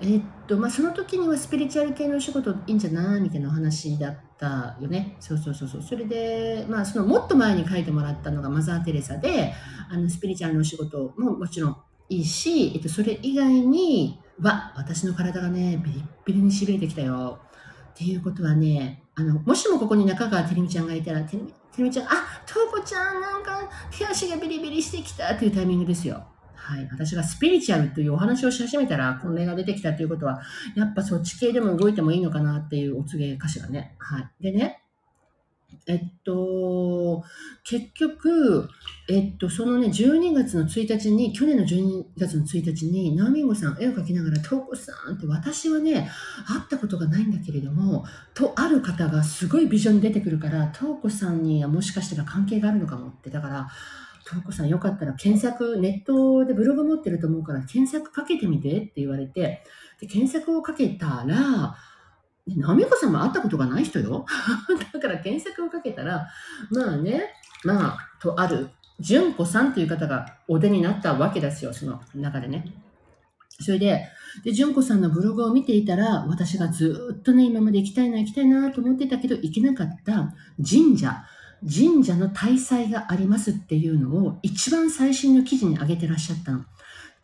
[0.03, 5.17] えっとまあ、その時にはスピリチュアル系のお仕事いいんじゃないみたいなお話だったよね。
[5.21, 5.83] そうそうそうそう。
[5.83, 9.55] それで、まあ、そのもっと前に書いてもらったのがマザー・テレサで、
[9.88, 11.77] あのスピリチュアルのお仕事ももちろん
[12.09, 17.38] いいし、えっと、それ以外には、私の体がね、ビリッビリにしびれてきたよ。
[17.95, 21.45] っていうことはね、あの、もしもここに中川てるみちゃんがいたら、てる
[21.79, 22.09] みちゃん、あ、
[22.47, 26.27] とうこちゃん、なんか手足がビリビリしてきたっていうタイミングですよ。
[26.62, 26.88] はい。
[26.92, 30.40] 私がスピリチュアルというお話をし始めたら、この絵が出てきたということは、
[30.77, 33.96] やっぱそっち系でも動いてもいいのかなっていうお告げかしらね。
[33.98, 34.31] はい。
[34.40, 34.83] でね、
[35.87, 37.25] えっと、
[37.64, 38.68] 結局、
[39.09, 46.09] えっと、そのね、12月の1日に、去年の12月の1日に、ナオミンゴさん、絵を描きながら、トーコさんって私はね、
[46.46, 53.68] 会ったことがないんだけれども、とある方がすごいビジョンに出てくるから、トーコさんにはもしかしたら関係があるのかもって、だから、
[54.33, 59.62] トウコさんよかったら検索、ネットでブログ持ってると思うから検索かけてみてって言われて、
[60.01, 61.77] で検索をかけたら、
[62.47, 64.25] ナミコさんも会ったことがない人よ。
[64.92, 66.29] だから検索をかけたら、
[66.71, 67.25] まあね、
[67.64, 72.64] まあ、とある、純子さんという方がお出になったわけですよ、その中でね。
[73.61, 74.09] それで、
[74.45, 81.23] で、純子さんのブログを見ていたら、私がずっとね、今まで行きたいな、行きたいなと思ってたけど、行けなかった神社、
[81.68, 86.64] 神社の大祭がありますっていうのを一番最新の記事に上げてらっしゃったの。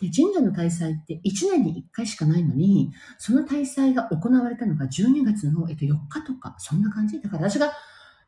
[0.01, 7.21] で、神社の大祭って1年に1回しかないのに、その大祭が行われたのが12月の、えっと、4日とか、そんな感じ。
[7.21, 7.73] だから私が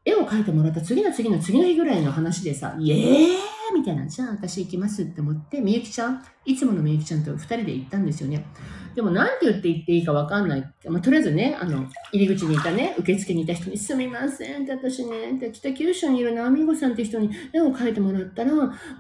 [0.04, 3.59] 絵を描いてもらった次の次の次の日ぐらいの話でさ、イエー？
[3.80, 8.46] みたいな、じゃあ私行きますって思って、みゆきちゃん、いつものみゆきちゃんと2人で行ったんですよね。
[8.94, 10.72] でも、なんて言って言っていいかわかんない。
[10.86, 18.50] まあ、とりあえずね、あの、入り口にいたね、受付にいた人に、すみませんって、私ね、で北九州にいるナーミンゴさんって人に絵を描いてもらったら、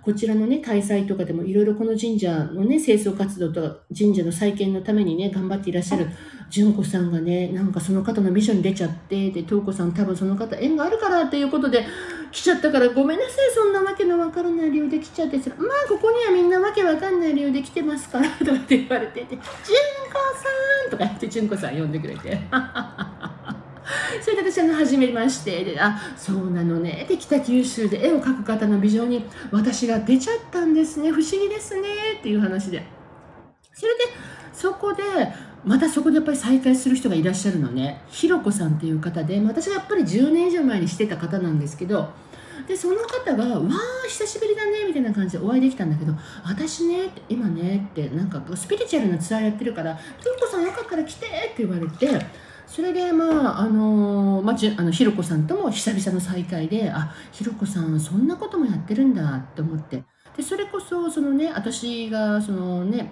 [0.02, 6.06] こちらのね、大祭とかでもいろいろこの神社のね、清掃活動とか、神社の再建のためにね、頑張っていらっしゃる
[6.50, 11.84] 純子さんがね、なんかその方のビジョンに出ちゃって、で、東子さん多分その方縁があるからっていうことで、
[12.30, 22.38] 来ちゃったからごめんなさい、そんなわけのわからない理由で来ちゃって、まあ、ここにはみんなわけわかんない理由で来てますから、とかって言われてて、純子さんとか言って純子さん呼んでくれて。
[24.22, 31.88] それで私あの初めましてであそうなのねで北九州で絵を描く方のビジョンに私が出ちゃったんですね不思議ですね
[32.18, 32.84] っていう話で
[33.72, 34.04] それで
[34.52, 35.02] そこで
[35.64, 38.02] またそこでやっぱり再会する人がいらっしゃるのね。
[38.08, 42.10] ひろこさんっていう方で私がやっぱり10年以上前にしてた方なんですけど
[42.66, 52.26] でその方が「わあ久しぶりだね」みたいな感じでお会いできたんだけど「私ね今ね」ってなんかスピリチュアルなツアーやってるから「ひろこさんよかったら来て」って言われて
[52.66, 60.04] それでまああのまあ、あのひろこさんとも久々の再会であひろこさんそんなこともやってるんだって思って。
[60.36, 63.10] でそれこそそのね私がそのね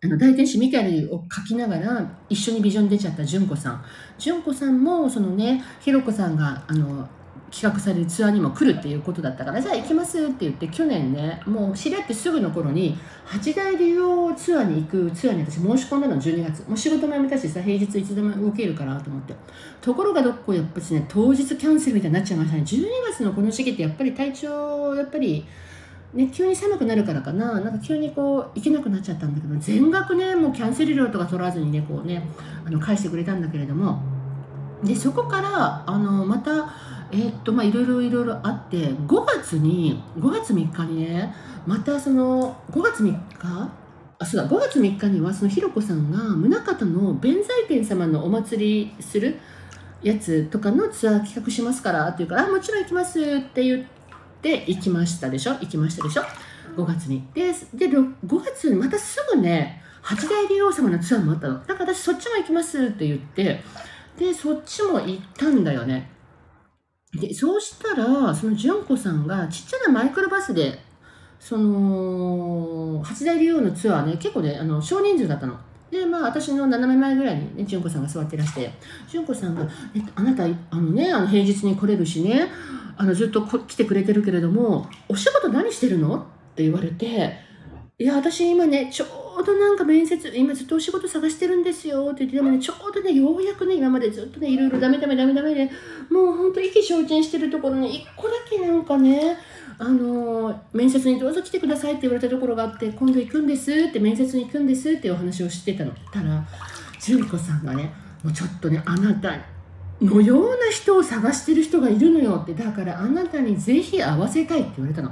[0.00, 3.84] あの大天使ミカエルを書きながら一緒にビジョン出ちゃった純子さん。
[4.16, 7.08] 純子さんもそのねひろこさんがあの
[7.50, 16.68] 企画されるツアーにも来るっていうことだったからじゃあ行きますって言って去年ねもう知り合ってすぐの頃に八大流用ツアーに行くツアーに私申し込んだの12月。
[16.68, 19.34] もう仕事も辞めたしさ平日いつでも動けるからと思って。
[19.80, 22.62] ところがどっこやっぱりね当日キャンセルみたいになっちゃいましたね。
[22.62, 25.44] 12月のこの時期ってやっぱり体調やっぱり
[26.14, 32.26] ね、急に寒くなるからかな、なんか急にこう、行けなくなっちゃったんだけど、全額ね、もうキャンセル料とか取らずにね、こうね、
[32.66, 34.00] あの返してくれたんだけれども、
[34.82, 36.74] で、そこから、あの、また、
[37.10, 41.34] えー、っと、まあ、いろいろいろいろあって、5月に、5月3日にね、
[41.66, 43.70] またその、5月3日
[44.18, 49.38] あ、そうだ、5月3日には、そのひろこさんが、宗像の弁財天様のお祭りする
[50.02, 53.97] やつとかのツアー企画しますからっていうから、あ、もちろん行きますって言って、
[54.42, 55.54] で行きましたでしょ？
[55.54, 56.22] 行きましたでしょ
[56.76, 61.58] ？5月にでで5月にまたすぐね八大竜王様のツアーもあったの。
[61.66, 63.60] だから私そっちも行きますって言って
[64.18, 66.10] でそっちも行ったんだよね。
[67.14, 70.78] でそうしたらその純子さんがちっちゃなマイクロバスで
[71.40, 75.58] その八大竜王のツアーね結構ねあの少人数だったの。
[75.90, 78.70] でまあ私の斜め前ぐらいにね純子さんが座ってらして
[79.08, 79.62] 純子さんが
[79.96, 82.48] 「えあなたあのねあの平日に来れるしね
[82.96, 86.18] あのずっと来てくれてるけれどもお仕事何してるの？
[86.18, 86.20] っ
[86.56, 87.36] て言われて
[87.98, 89.08] いや私今ねちょう
[89.42, 92.10] どなんか面接今ずっとお仕事探してるんですよ。
[92.12, 95.70] って言ってでもねちょうどねようやくね今までずっとねいろいろダメダメダメダメで
[96.10, 99.36] もうほんと意気消沈してるところに1個だけなんかね
[99.78, 105.92] あのー、面接にどうぞ来てくださいって言われたところがあって今度行くんですって面接に行くんですっていうお話をしてたの。
[106.12, 106.44] たら
[107.00, 107.92] 純子さんがね
[108.24, 109.38] もうちょっとねあなた
[110.00, 115.10] のような人を探してる人がいるのよってだからあなたにぜひ会わせたいって言われたの。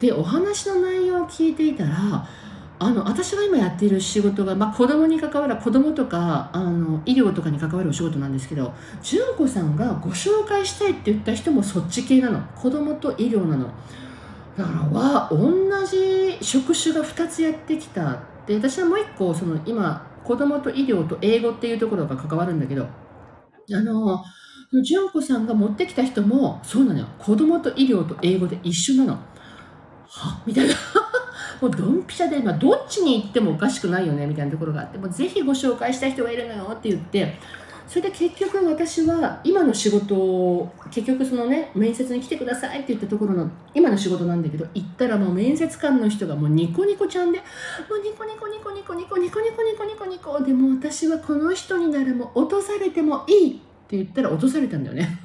[0.00, 2.28] でお話の内容を聞いていたら
[2.80, 13.70] あの私が今やっている仕事が、まあ、子供に関わる子供とかあの医療とかに関わるお仕事なんですけど純子さんがご紹介したいって言った人もそっち系なの子供と医療なの
[14.56, 22.86] だからわ同じ職種が2つやってきたで私はもう1個その今子供と医療と英語っていうところが関わるんだけど
[23.74, 24.24] あの、
[24.82, 27.06] 純子さんが持ってきた人も、そうなのよ。
[27.18, 29.18] 子供と医療と英語で一緒なの。
[30.06, 30.74] はみたいな。
[31.60, 37.34] もうドンピシャで、ま、どっちに行ってもおかしくないよね、みたいなところがあって、もうぜひご紹介したい人がいるのよって言って、
[37.88, 47.44] それで結局私は今の仕事を結局そのね面接に来てくださいって言ったところの今の仕事なんだけど行ったらもう面接官の人がもうニコニコちゃんでも
[47.96, 53.54] うニコニコニコニコニコニコニコニコニコニコでも私はこの人にならも落とされてもいいっ
[53.88, 55.20] て言ったら落とされたんだよね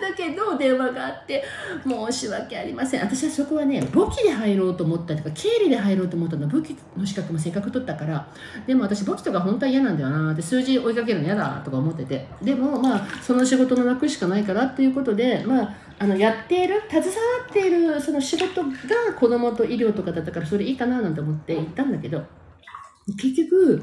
[0.00, 1.44] だけど電話があって
[1.86, 3.00] 申し訳ありません。
[3.00, 6.48] 私はそこはね簿記で入ろうと思ったとか経理で入ろうと思ったの。
[6.48, 8.26] 簿記の資格もせっかく取ったから。
[8.66, 10.32] でも私簿記とか本当は嫌なんだよな。
[10.32, 12.26] って数字追いかけるの嫌だとか思ってて。
[12.42, 17.12] でもまあその仕事の楽しかないからっていうことでまああのやっている携わ
[17.48, 18.70] っているその仕事が
[19.18, 22.22] 子供と医療とかだったからそれいいかななんて思って行ったんだけど
[23.14, 23.82] 結局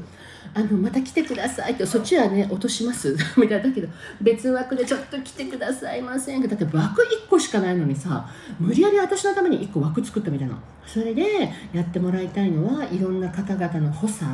[0.52, 3.16] あのまた来てくださいってそっちはね落とします。
[3.36, 3.68] みたいな。
[3.68, 3.88] だけど
[4.20, 8.28] 別枠でちょっと来てくださいませんだって枠1個しかないのにさ
[8.60, 10.58] 無理やり私のために1個枠作ったみたいな。
[10.86, 14.24] それでやってもらいたいのはいろんな方々の補佐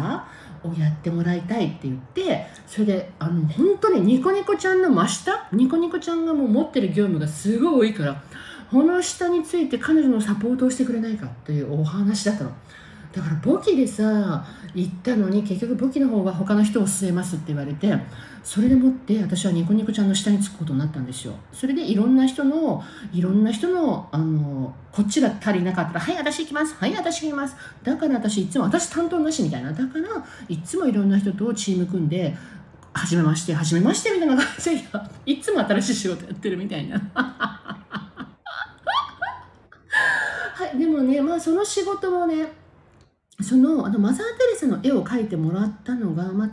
[0.65, 5.49] をやってもらいたいって言ってそれであの本当にニコニコちゃんの真下？
[5.53, 8.23] ニコニコちゃんがもう持ってる業務がすごい多いから
[8.71, 12.53] この下について彼女のサポートをしてくれないかっていうお話だったの。
[13.13, 17.93] だから簿記でさ行ったのに結局簿記の方は他の人を据えますって言われて
[18.43, 21.35] それでもって私はニコニコちゃんの下につくことになったんですよ。
[21.53, 29.73] それでいろんな人のいろんな人のあのこっちが足りなかったら「はい私行きますはい私行きます」だから私いつも私担当なしみたいな。
[29.73, 32.35] だからいつもいろんな人とチーム組んで
[32.93, 34.83] はじめましてはじめましてみたいな感じで
[35.27, 36.99] いつも新しい仕事やってるみたいな。
[40.55, 42.60] はいでもねまあその仕事もね
[43.43, 46.47] そのあのマザー・テレサの絵を描いてもらったのが、ま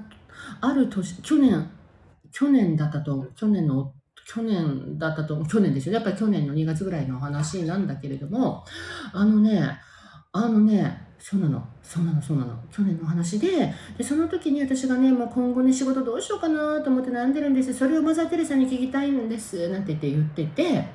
[0.62, 1.70] あ、ある年去年
[2.32, 3.94] 去年だったと去年の
[4.26, 5.96] 去年だったと去年ですよ。
[5.96, 8.66] やっぱり去年の2月ぐらいの話なんだけれども
[9.14, 9.80] あのね
[10.34, 11.66] あのねそうなの。
[11.82, 12.56] そうなのそうなの。
[12.72, 17.74] 去年の話ででその時に私がねもう今後ね仕事どうしようかなと思って悩んでるんです。
[17.74, 19.70] それをマザー・テレサに聞きたいんです。
[19.70, 20.88] なんて言って言ってて。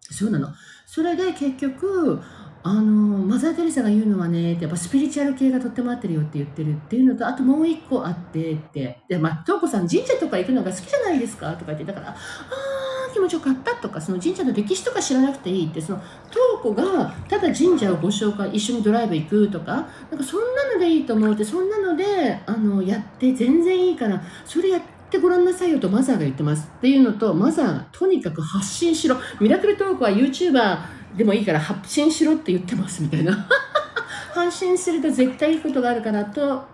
[0.00, 0.48] そうなの。
[0.86, 2.20] それで結局
[2.68, 2.82] あの
[3.18, 8.98] マザー・テレサが言うのはねやっぱスピリチュアル系がとっても合ってるよって言ってるっていうのとあともう一個あってって。
[9.08, 26.68] でまあ東子さん神社とか行くのが好きじゃないですかとか言ってだからああ気持ちよかったとかその神社の歴史とか知らなくていいってその東子がただ神社をご紹介一緒にドライブ行くとかなんかそんなのでいいと思うってそんなのであのやって全然いいからそれやってごらんなさいよとマザーが言ってます。
[26.78, 29.16] っていうのとマザーがとにかく発信しろ。
[29.40, 30.78] ミラクルトークは YouTuber
[31.16, 33.48] でもいいから発信しろって言ってますみたいな。
[34.34, 36.64] 発信すると絶対いいことがあるからと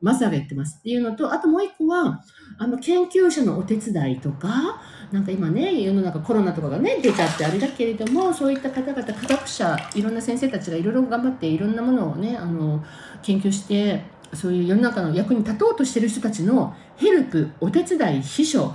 [0.00, 0.78] マザーが言ってます。
[0.78, 2.22] っていうのとあともう一個は
[2.58, 4.80] あの研究者のお手伝いとか
[5.12, 12.84] なんか今ね世の中コロナとかがね出ちゃってあれだけれどもそういった方々科学者いろんな先生たちがいろいろ頑張っていろんなものをねあの
[13.22, 14.04] 研究して
[14.34, 18.74] そういう世の中の役に立とうとしてる人たちのヘルプお手伝い秘書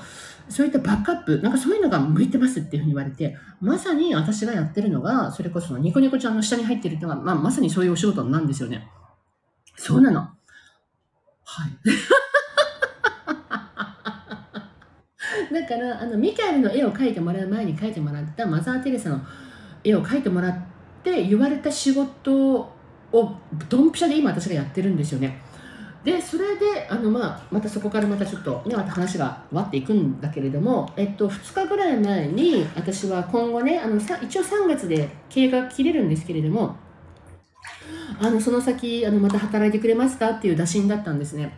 [0.50, 8.88] そういったバックアップ、なんかそういうのが向いてますっていうふうに言われて、まさに私がやってるのが、それこそのニコニコちゃんの下に入ってるのが、まあ、まさにそういうお仕事なんですよね。
[9.76, 10.20] そうなの。
[10.22, 10.38] は
[11.68, 11.72] い。
[15.54, 19.22] だから、あの、ミカエルの絵を描いてもらう前に描いてもらったマザー・テレサの
[19.84, 20.64] 絵を描いてもらっ
[21.04, 22.74] て言われた仕事
[23.12, 23.38] を
[23.70, 25.42] ドンピシャで今私がやってるんですよね。
[26.04, 36.76] でそれであの、まあ、またそこからまたちょっと、ね、また話がわっていくんだけれども、えっと、2日ぐらい前に私は今後ねあの一応3月で経営が切れるんですけれども
[38.20, 41.58] あのその先あのまた働いてくれますかっていう打診だったんですね。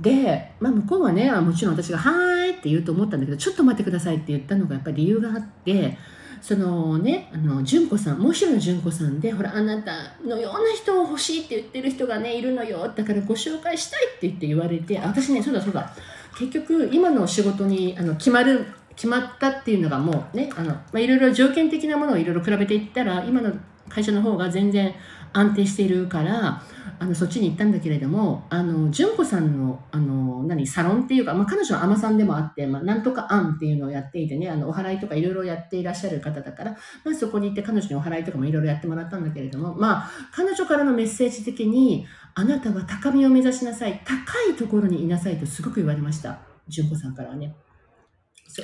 [0.00, 5.98] で、まあ、向こうはねもちろん私が「はーい」って言うと思ったんだけどちょっと待ってくださいって言ったのがやっぱり理由があって
[6.40, 9.92] そのね、あの、純子さん、もう一人の純子さんで、ほら、あなた
[10.24, 12.92] のような人を欲しいって言ってる人がね、いるのよ。
[12.94, 15.94] だからご紹介したいって言って言われて、 私ね、そうだそうだ。
[16.38, 23.52] 結局、今の仕事にあの決まる、決まったっていうのがもうね、あの、まあ、いろいろ条件的なものをいろいろ比べていったら、今の
[23.88, 24.94] 会社の方が全然
[25.32, 26.62] 安定しているから、
[27.00, 44.14] あのそっちに行ったんだけれども、あの純子さんのあの何サロンっていうか、まあ、彼女は海女さんでもあって、まあ、なんとか案っていうのをやっていてね、あのお祓いとかいろいろやっていらっしゃる方だから、まあ、そこに行って彼女にお祓いとかもいろいろやってもらったんだけれども、まあ、彼女からのメッセージ的に、あなたは高みを目指しなさい、高
[44.50, 47.54] いところにいなさいとすごく言われました、純子さんからはね。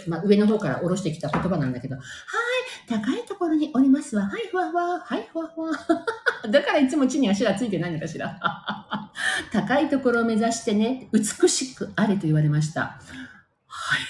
[0.08, 2.04] まあ、上の方から下ろしてきた言葉なんだけど、はい、
[2.88, 4.24] 高いところにおりますわ。
[4.24, 4.98] はい、ふわふわ。
[4.98, 5.70] はい、ふわふわ。
[6.50, 8.38] だからいつも地に足がついてないのかしら？
[9.52, 13.00] 高いところを目指してね、美しくあれと言われました。
[13.66, 14.00] はい。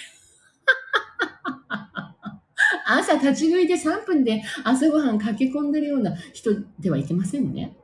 [2.87, 7.77] 朝立ち食いで3分で朝ごはん駆け込んでるような人ではいけませんね。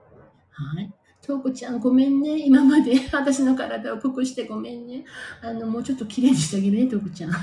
[0.50, 0.92] はい。
[1.22, 2.38] とうこちゃんごめんね。
[2.46, 5.04] 今まで 私の体を濃くしてごめんね。
[5.42, 7.32] あの、もうちょっと綺麗にしてあげるね、とうこちゃん。
[7.32, 7.38] そ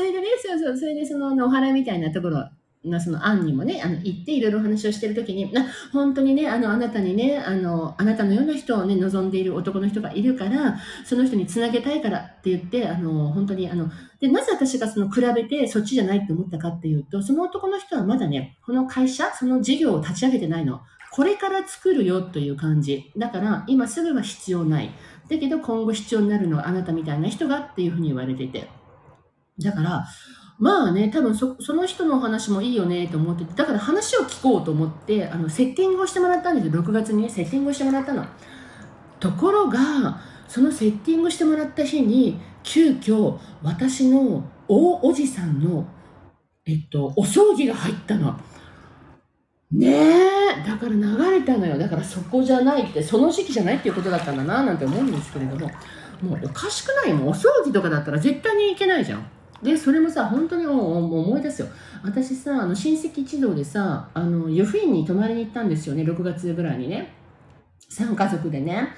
[0.00, 2.50] れでね、そうそう、それでその、お祓いみたいなところ
[2.82, 20.80] なその案にもね、あの行っていろいろ話をしてるときに、な本当にね、あのあなたにねあの、あなたのような人をね、望んでいる男の人がいるから、その人につなげたいからって言って、あの本当にあの、で、なぜ私がその比べてそっちじゃないって思ったかっていうと、その男の人はまだね、この会社、その事業を立ち上げてないの。
[21.12, 23.12] これから作るよという感じ。
[23.18, 24.90] だから、今すぐは必要ない。
[25.28, 28.68] だけど今後必要になるのはあなたみたいな人がっていうふうに言われてて。
[29.58, 30.06] だから、
[30.60, 38.26] まあね、多分そその人のお話もいいよねと思ってて、だから話を聞こうと思って、あのセッティングをしてもらったんですよ、6月にね、セッティングをしてもらったの。
[39.18, 45.86] ところが、そのセッティングしてもらった日に、急遽私の大おじさんの、
[46.66, 48.38] えっと、お葬儀が入ったの。
[49.72, 51.78] ねえ、だから流れたのよ。
[51.78, 55.70] だからそこじゃないって、その時期じゃないっていうことだったんだな、なんて思うんですけれども、
[56.20, 59.39] もうおかしくないもうお葬儀とかだったら絶対に行けないじゃん。
[59.62, 61.68] でそれもさ本当に思い出すよ。
[62.02, 66.02] 私さあの親戚一同でさあの湯布院に泊まりに行ったんですよね。
[66.02, 67.12] 6月ぐらいにね。
[67.90, 68.88] 3家族でね。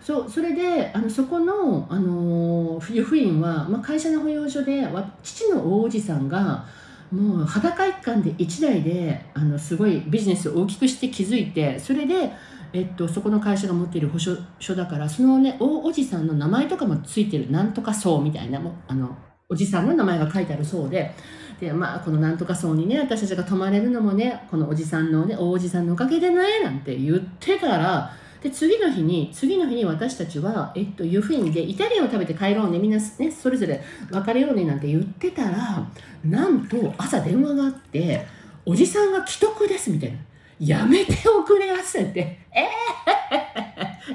[0.00, 4.86] そうそれであのそこの、あの湯布院は、まあ、会社の保養所で
[5.22, 6.64] 父の大おじさんが
[7.10, 12.30] もう裸一貫で1台であのすごいビジネスを大きくして築いてそれで
[12.72, 17.50] えっと、そこの会社が持っている保証書だからそのね大おじさんの名前とかもついてる。
[17.50, 19.16] なんとか層みたいなもあの
[19.48, 21.12] おじさんの名前が書いてあるそうで、
[21.60, 35.86] で、まあ、このなんとか層にね、私たちが泊まれるのもね、このおじさんのね、大おじさんのおかげでね、なんて言ってたら、で、次の日に、次の日に私たちは、えっと、湯布院でイタリアンを食べて帰ろうね、みんなね、それぞれ別れようね、なんて言ってたら、
[36.24, 38.26] なんと朝電話があって、
[38.64, 40.18] おじさんが既得です、みたいな。
[40.58, 42.38] やめておくれやすって。
[42.52, 42.68] えー、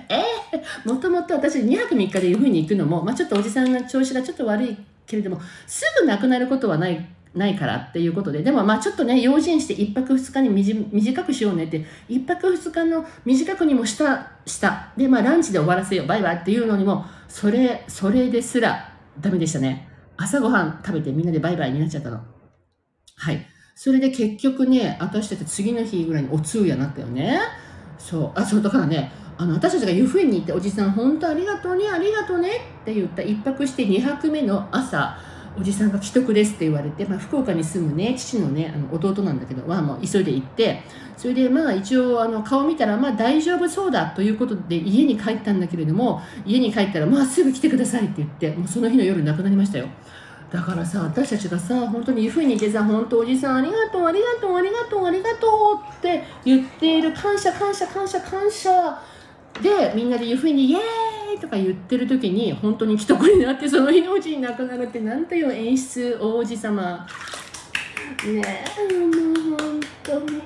[0.10, 4.78] えー、もともと私2泊3日で湯布院に行くのも、まあ、ちょっとおじさんの調子がちょっと悪い
[5.12, 14.92] けれどもすぐ亡くなることはないないからっていうことででもまあちょっとね用心して1泊2日に短くしようねって1泊2日の短くにもしたした。
[14.98, 16.08] でまあランチで終わらせよう。
[16.08, 19.88] バイバイっていうのにもそれそれですらダメでしたね。
[20.18, 22.22] 朝ごはん食べてみんなでバイバイになっちゃったの。
[23.16, 23.48] はい。
[23.76, 27.40] それで結局ね私たち次の日ぐらいにお通夜になったよね。
[27.98, 28.32] そう。
[28.36, 32.52] あそうだからねあの私たちが湯布院に行っておじさん本当ありがとうねありがとうね
[32.82, 35.18] って言った1泊して2泊目の朝
[35.58, 40.82] おじさんが既得ですって言われて、まあ、福岡に住むね父のねあの弟なんだけどはもう急いで行って
[41.18, 49.88] それでまあ一応あの顔見たらまあ大丈夫そうだということで家に帰ったんだけれども家に帰ったらまあすぐ来てくださいって言ってもうその日の夜亡くなりましたよ。
[50.52, 59.02] だからさ私たちがさ本当に湯布院にいてさ本当おじさんありがとうありがとうありがとうありがとうって言っている感謝感謝感謝感謝
[59.62, 67.08] でみんなで湯布院にイエーイとか言ってる時に本当に既得になってその日のうちに亡くなるってなんという演出王子様。
[68.26, 70.38] ねえもう本当に。
[70.38, 70.44] ね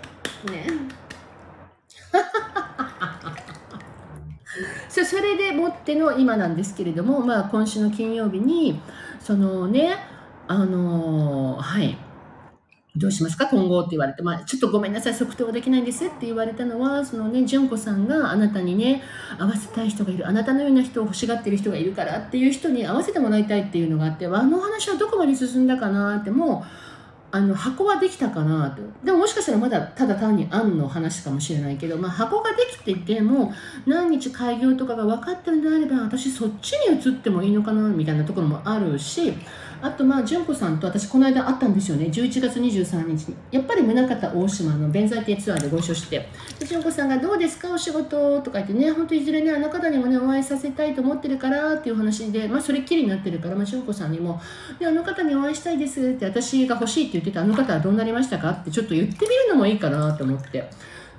[4.88, 8.80] そ それでもっての今なんですけれども、まあ、今週の金曜日に
[9.20, 9.98] そのね
[10.48, 11.98] あのはい。
[12.98, 13.48] どうしますか？
[13.48, 19.04] 今後って言われて、まあ、ちょっとごめんなさい、即答できないんですって言われたのは、そのね、純子さんがあなたにね、
[19.38, 26.68] 合わせたい人がいる、あなたのような人を欲しがってる人がいるからっていう人に合わせてもらいたいっていうのがあって、あの話はどこまで進んだかなって、もう、
[27.32, 28.82] あの箱はできたかなと。
[29.04, 33.52] でももしかしたらまだただ単に案の話かもしれないけど、まあ、箱ができていても
[33.86, 39.34] 何日開業とかが分かってるのであれば私そっちに移ってもいいのかなみたいなところもあるし
[39.82, 42.06] あとまあ純子さんと私この間会ったんですよね。
[42.06, 43.36] 11月23日に。
[43.52, 46.28] やっぱり宗像大島の弁財亭ツアーでご一緒して。
[46.66, 47.72] 純子さんが「どうですか？
[47.72, 48.92] お仕事」とか言ってね。
[48.92, 54.42] 本当いずれねあの方にもねお会いさせたいと思ってるからっていう話でまあそれっきりになってるから、まあ、純子さんにも
[54.80, 58.52] 「であの方にお会いしたいです」って私が欲しいって言ってたあの方はどうなりましたか？
[58.52, 60.70] ってちょっと言ってみるのもいいかなと思って。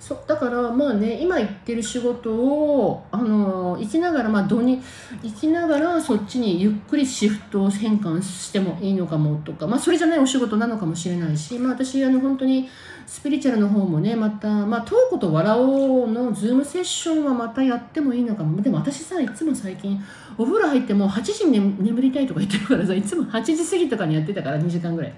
[0.06, 4.80] そだからまあね今行ってる仕事をあの行きながらまあ土に
[5.24, 12.68] 行きながらそっちにゆっくりシフトを変換してもいいのかもとかまあそれじゃないお仕事なのかもしれないしまあ私あの本当に
[13.04, 18.62] スピリチュアルの方もねまたまあトークと笑おうのズームセッションはまたやってもいいのかも。
[18.62, 20.00] でも私さいつも最近
[20.38, 25.14] お風呂入ってもう8時に眠りたいとか言ってるからさいつも8時過ぎとかにやってたから2時間ぐらい。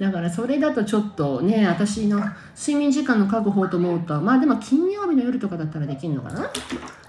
[0.00, 2.18] だからそれだとちょっとね私の
[2.56, 6.50] 睡眠時間の確保と思うとまあでも金曜日の夜とかだったらできるのかな。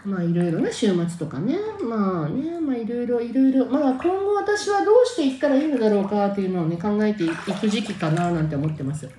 [0.03, 1.57] まあいろいろね週末とかね。
[1.81, 3.65] まあねまあいろいろいろいろ。
[3.65, 9.09] まあ今後私はどうしていったらいいのだろうかっていうのをね考えていく時期かななんて思ってます。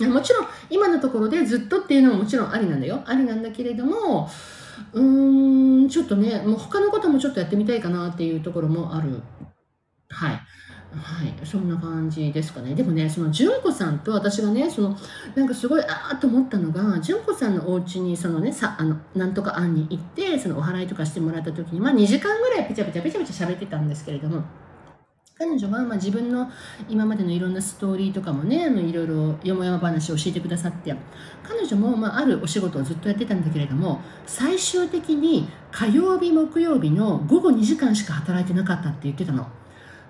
[0.00, 3.02] もちろん今のところでずっとっていうのももちろんありなんだよ。
[3.04, 4.28] ありなんだけれども
[4.92, 9.22] うーんちょっとねもう他のこともちょっとやってみたいかなっていうところもある。
[10.08, 10.40] はい。
[10.94, 12.74] はい、そんな感じですかね。
[12.74, 14.96] でもね、その純子さんと私がね、その
[15.34, 24.42] なんかすごいああと思ったのが、純子さんのお家にそのね、さあのなんとか案に行って、そのお祓いとかしてもらった時に、まあ2時間ぐらいペチャペチャペチャペチャ喋ってたんですけれども、
[25.44, 26.48] 彼女はま自分の
[26.88, 30.94] 今までのいろんなストーリーとかもねあのいろいろよもやま話を教えてくださって
[31.42, 39.48] 彼女もまああるお仕事をずっとやってたんだけれども最終的に火曜日木曜日の午後2時間しか働いてなかったって言ってたの。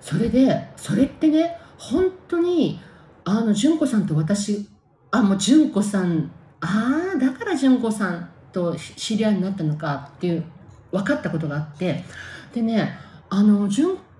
[0.01, 2.79] それでそれってね本当に
[3.25, 4.69] あの純子さんと私
[5.09, 6.29] あもう純子さん
[6.61, 10.43] ああだから純子さんと知り合いになったのかっていう
[10.91, 12.03] 分かったことがあって。
[12.53, 12.95] でね
[13.31, 14.12] あの純子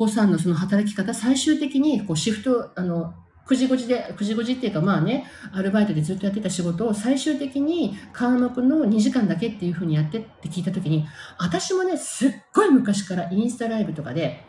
[0.00, 3.12] 子さんのその働き方、最終的にこうシフト、あの、
[3.46, 11.06] 9時5時で、9時5時っていうかまあね、アルバイトでずっとやってた仕事を最終的に科目の2時間だけっていうふうにやってって聞いたときに、
[11.38, 14.42] 私もね、すっごい昔からインスタライブとかで、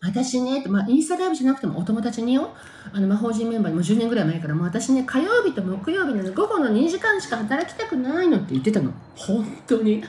[0.00, 2.54] 私ね、まあ、インスタライブじゃなくてもお友達によ、
[2.92, 8.92] あの、魔法人メンバーにも10年ぐらい前から、もう私ね、火曜日と木曜日の午後の2時間しか働きたくないのって言ってたの。
[9.16, 10.04] 本当に。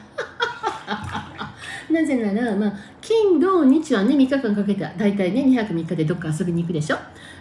[1.91, 6.97] なぜなら、まあ、金、土、日はね、3日間かけて、大体ね、2泊3日でどっか遊びに行くでしょ。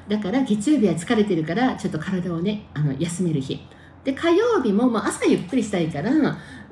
[0.09, 3.61] だから、月曜日は疲れてるから、ちょっと体をね、あの休める日。
[4.05, 6.13] で、火曜日も、まあ、朝ゆっくりしたいから、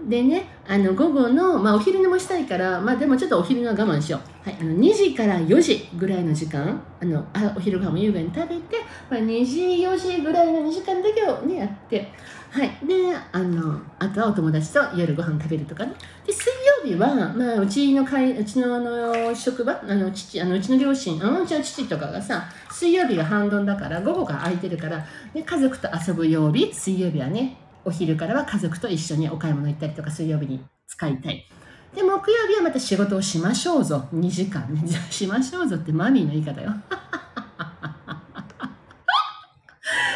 [0.09, 4.49] でね、あの午後の、まあ、お昼寝もしたいから、まあ、でもちょっとお昼寝は我慢しよう。
[4.49, 8.77] はい、あの2時から4時ぐらいの時間、あのあお昼ご飯も優雅に食べて、
[9.11, 12.13] まあ、2時、4時ぐらいの2時間だけをね、やって、
[12.51, 12.71] はい。
[12.87, 15.93] で、あの、あとはお友達と夜ご飯食べるとかね。
[16.27, 16.53] で、水
[16.83, 31.47] 曜日は、まあ、うちの会、うちのあの、職場、あの、父、あの、うちの両親、あの、うちの父とかがさ、水曜日が半ドンだから、午後が空いてるから、で、家族と遊ぶ曜日、水曜日はね、お昼からは家族と一緒にお買い物行ったりとか、水曜日に使いたい。
[31.95, 34.09] で、木曜日はまた仕事をしましょうぞ。
[34.13, 34.83] 2時間ね。
[35.11, 36.73] しましょうぞってマミーの言い方よ。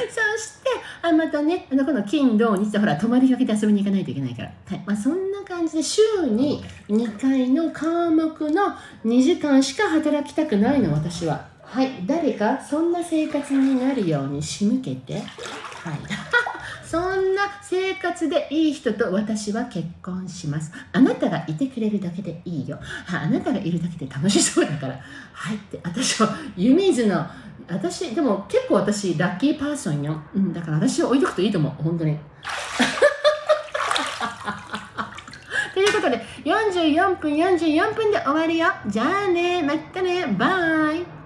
[1.02, 4.52] あまたね、あのこの金、土、日とほら、泊まりがけで遊びに行かないといけないから。
[4.66, 8.74] はいまあ、そんな感じで、週に2回の科目の
[9.04, 11.48] 2時間しか働きたくないの、私は。
[11.62, 15.24] はい、誰かそんな生活になるように仕向けて、はい。
[16.90, 20.72] そんな生活でいい人と私は結婚します。
[20.90, 22.80] あなたがいてくれるだけでいいよ。
[23.06, 25.00] あなたがいるだけで楽しそうだから。
[25.32, 27.24] はいって私は湯水の
[27.68, 31.72] 私でも結構私ラッキーパーソンよ、うん、だから私は置いとくといいと思う。
[31.80, 32.18] 本当に。
[35.72, 38.66] ということで44分44分で終わりよ。
[38.88, 40.26] じゃあねまたね。
[40.26, 41.19] バイ。